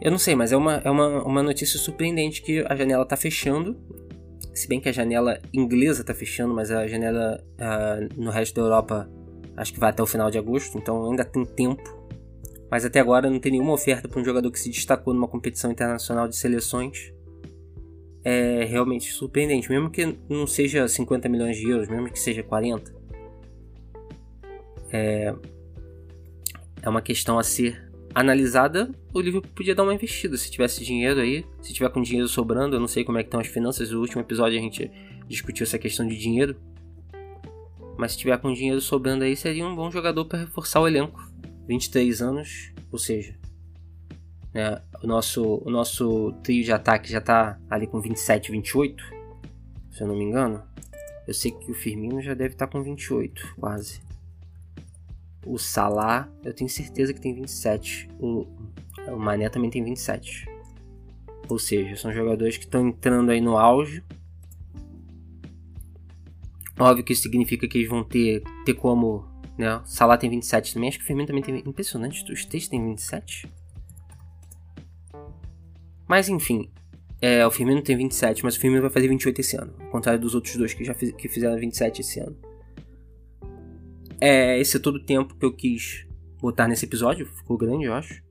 Eu 0.00 0.10
não 0.10 0.18
sei, 0.18 0.34
mas 0.34 0.50
é 0.50 0.56
uma, 0.56 0.74
é 0.84 0.90
uma, 0.90 1.22
uma 1.24 1.42
notícia 1.42 1.78
surpreendente 1.78 2.42
que 2.42 2.64
a 2.68 2.74
janela 2.74 3.06
tá 3.06 3.16
fechando. 3.16 3.76
Se 4.52 4.68
bem 4.68 4.80
que 4.80 4.88
a 4.88 4.92
janela 4.92 5.40
inglesa 5.52 6.04
tá 6.04 6.12
fechando, 6.12 6.52
mas 6.52 6.70
a 6.70 6.86
janela 6.86 7.42
uh, 7.54 8.20
no 8.20 8.30
resto 8.30 8.56
da 8.56 8.62
Europa 8.62 9.08
acho 9.56 9.72
que 9.72 9.78
vai 9.78 9.90
até 9.90 10.02
o 10.02 10.06
final 10.06 10.30
de 10.30 10.38
agosto, 10.38 10.76
então 10.76 11.10
ainda 11.10 11.24
tem 11.24 11.44
tempo. 11.44 11.82
Mas 12.70 12.84
até 12.84 13.00
agora 13.00 13.30
não 13.30 13.38
tem 13.38 13.52
nenhuma 13.52 13.72
oferta 13.72 14.08
para 14.08 14.20
um 14.20 14.24
jogador 14.24 14.50
que 14.50 14.58
se 14.58 14.70
destacou 14.70 15.14
numa 15.14 15.28
competição 15.28 15.70
internacional 15.70 16.26
de 16.26 16.36
seleções. 16.36 17.11
É 18.24 18.64
realmente 18.64 19.12
surpreendente, 19.12 19.68
mesmo 19.68 19.90
que 19.90 20.16
não 20.28 20.46
seja 20.46 20.86
50 20.86 21.28
milhões 21.28 21.56
de 21.56 21.68
euros, 21.68 21.88
mesmo 21.88 22.10
que 22.10 22.18
seja 22.18 22.42
40. 22.42 22.94
É, 24.92 25.34
é 26.82 26.88
uma 26.88 27.02
questão 27.02 27.38
a 27.38 27.42
ser 27.42 27.90
analisada, 28.14 28.90
o 29.12 29.20
Liverpool 29.20 29.50
podia 29.54 29.74
dar 29.74 29.82
uma 29.82 29.94
investida 29.94 30.36
se 30.36 30.50
tivesse 30.50 30.84
dinheiro 30.84 31.20
aí. 31.20 31.44
Se 31.60 31.72
tiver 31.72 31.90
com 31.90 32.02
dinheiro 32.02 32.28
sobrando, 32.28 32.76
eu 32.76 32.80
não 32.80 32.88
sei 32.88 33.04
como 33.04 33.18
é 33.18 33.22
que 33.22 33.28
estão 33.28 33.40
as 33.40 33.46
finanças. 33.46 33.90
No 33.90 34.00
último 34.00 34.22
episódio 34.22 34.58
a 34.58 34.62
gente 34.62 34.90
discutiu 35.28 35.64
essa 35.64 35.78
questão 35.78 36.06
de 36.06 36.16
dinheiro. 36.16 36.56
Mas 37.98 38.12
se 38.12 38.18
tiver 38.18 38.38
com 38.38 38.52
dinheiro 38.52 38.80
sobrando 38.80 39.24
aí, 39.24 39.36
seria 39.36 39.66
um 39.66 39.76
bom 39.76 39.90
jogador 39.90 40.24
para 40.24 40.40
reforçar 40.40 40.80
o 40.80 40.88
elenco. 40.88 41.20
23 41.68 42.22
anos, 42.22 42.72
ou 42.90 42.98
seja, 42.98 43.34
né, 44.52 44.80
o, 45.02 45.06
nosso, 45.06 45.62
o 45.64 45.70
nosso 45.70 46.32
trio 46.42 46.62
de 46.62 46.72
ataque 46.72 47.10
já 47.10 47.18
está 47.18 47.58
ali 47.70 47.86
com 47.86 48.00
27, 48.00 48.50
28, 48.50 49.04
se 49.90 50.02
eu 50.02 50.06
não 50.06 50.16
me 50.16 50.24
engano. 50.24 50.62
Eu 51.26 51.34
sei 51.34 51.52
que 51.52 51.70
o 51.70 51.74
Firmino 51.74 52.20
já 52.20 52.34
deve 52.34 52.54
estar 52.54 52.66
tá 52.66 52.72
com 52.72 52.82
28, 52.82 53.54
quase. 53.58 54.00
O 55.46 55.58
Salah, 55.58 56.28
eu 56.44 56.52
tenho 56.52 56.68
certeza 56.68 57.12
que 57.12 57.20
tem 57.20 57.34
27. 57.34 58.08
O, 58.18 58.46
o 59.08 59.16
Mané 59.16 59.48
também 59.48 59.70
tem 59.70 59.82
27. 59.82 60.48
Ou 61.48 61.58
seja, 61.58 61.96
são 61.96 62.12
jogadores 62.12 62.56
que 62.56 62.64
estão 62.64 62.88
entrando 62.88 63.30
aí 63.30 63.40
no 63.40 63.56
auge. 63.56 64.02
Óbvio 66.78 67.04
que 67.04 67.12
isso 67.12 67.22
significa 67.22 67.68
que 67.68 67.78
eles 67.78 67.88
vão 67.88 68.02
ter, 68.02 68.42
ter 68.64 68.74
como. 68.74 69.24
Né? 69.56 69.80
Salah 69.84 70.16
tem 70.16 70.30
27 70.30 70.74
também. 70.74 70.88
Acho 70.88 70.98
que 70.98 71.04
o 71.04 71.06
Firmino 71.06 71.26
também 71.26 71.42
tem. 71.42 71.58
Impressionante, 71.58 72.30
os 72.32 72.44
três 72.44 72.68
têm 72.68 72.84
27. 72.84 73.48
Mas 76.12 76.28
enfim, 76.28 76.70
é, 77.22 77.46
o 77.46 77.50
Firmino 77.50 77.80
tem 77.80 77.96
27, 77.96 78.44
mas 78.44 78.54
o 78.54 78.60
Firmino 78.60 78.82
vai 78.82 78.90
fazer 78.90 79.08
28 79.08 79.40
esse 79.40 79.56
ano. 79.56 79.72
Ao 79.80 79.88
contrário 79.88 80.20
dos 80.20 80.34
outros 80.34 80.54
dois 80.56 80.74
que 80.74 80.84
já 80.84 80.92
fiz, 80.92 81.10
que 81.12 81.26
fizeram 81.26 81.58
27 81.58 82.02
esse 82.02 82.20
ano. 82.20 82.36
É, 84.20 84.60
esse 84.60 84.76
é 84.76 84.78
todo 84.78 84.96
o 84.96 85.02
tempo 85.02 85.34
que 85.34 85.46
eu 85.46 85.50
quis 85.50 86.06
botar 86.38 86.68
nesse 86.68 86.84
episódio. 86.84 87.24
Ficou 87.24 87.56
grande, 87.56 87.86
eu 87.86 87.94
acho. 87.94 88.22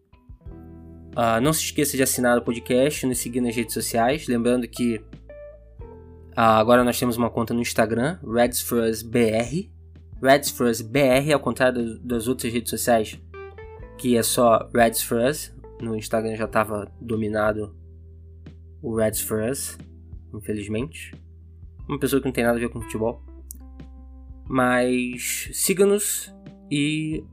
Uh, 1.17 1.41
não 1.41 1.51
se 1.51 1.63
esqueça 1.63 1.97
de 1.97 2.03
assinar 2.03 2.37
o 2.37 2.43
podcast, 2.43 3.03
nos 3.07 3.17
seguir 3.17 3.41
nas 3.41 3.55
redes 3.55 3.73
sociais. 3.73 4.27
Lembrando 4.27 4.67
que 4.67 4.97
uh, 4.97 5.03
agora 6.35 6.83
nós 6.83 6.99
temos 6.99 7.17
uma 7.17 7.31
conta 7.31 7.51
no 7.51 7.61
Instagram, 7.61 8.19
RedsFrusBR. 8.23 9.71
RedsFrusBR, 10.21 11.33
ao 11.33 11.39
contrário 11.39 11.97
das 11.97 12.27
outras 12.27 12.53
redes 12.53 12.69
sociais, 12.69 13.19
que 13.97 14.15
é 14.15 14.21
só 14.21 14.69
RedsFrus. 14.71 15.51
No 15.81 15.95
Instagram 15.95 16.35
já 16.35 16.45
estava 16.45 16.91
dominado 17.01 17.75
o 18.81 18.95
RedsFrus, 18.95 19.77
infelizmente. 20.33 21.11
Uma 21.89 21.99
pessoa 21.99 22.21
que 22.21 22.27
não 22.27 22.31
tem 22.31 22.43
nada 22.43 22.57
a 22.57 22.59
ver 22.59 22.69
com 22.69 22.81
futebol. 22.81 23.23
Mas 24.47 25.49
siga-nos 25.53 26.33
e 26.69 27.23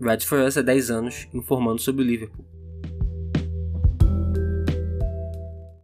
Red 0.00 0.20
for 0.20 0.40
Us 0.40 0.56
há 0.56 0.62
10 0.62 0.90
anos 0.90 1.28
informando 1.32 1.80
sobre 1.80 2.02
o 2.02 2.06
Liverpool. 2.06 2.55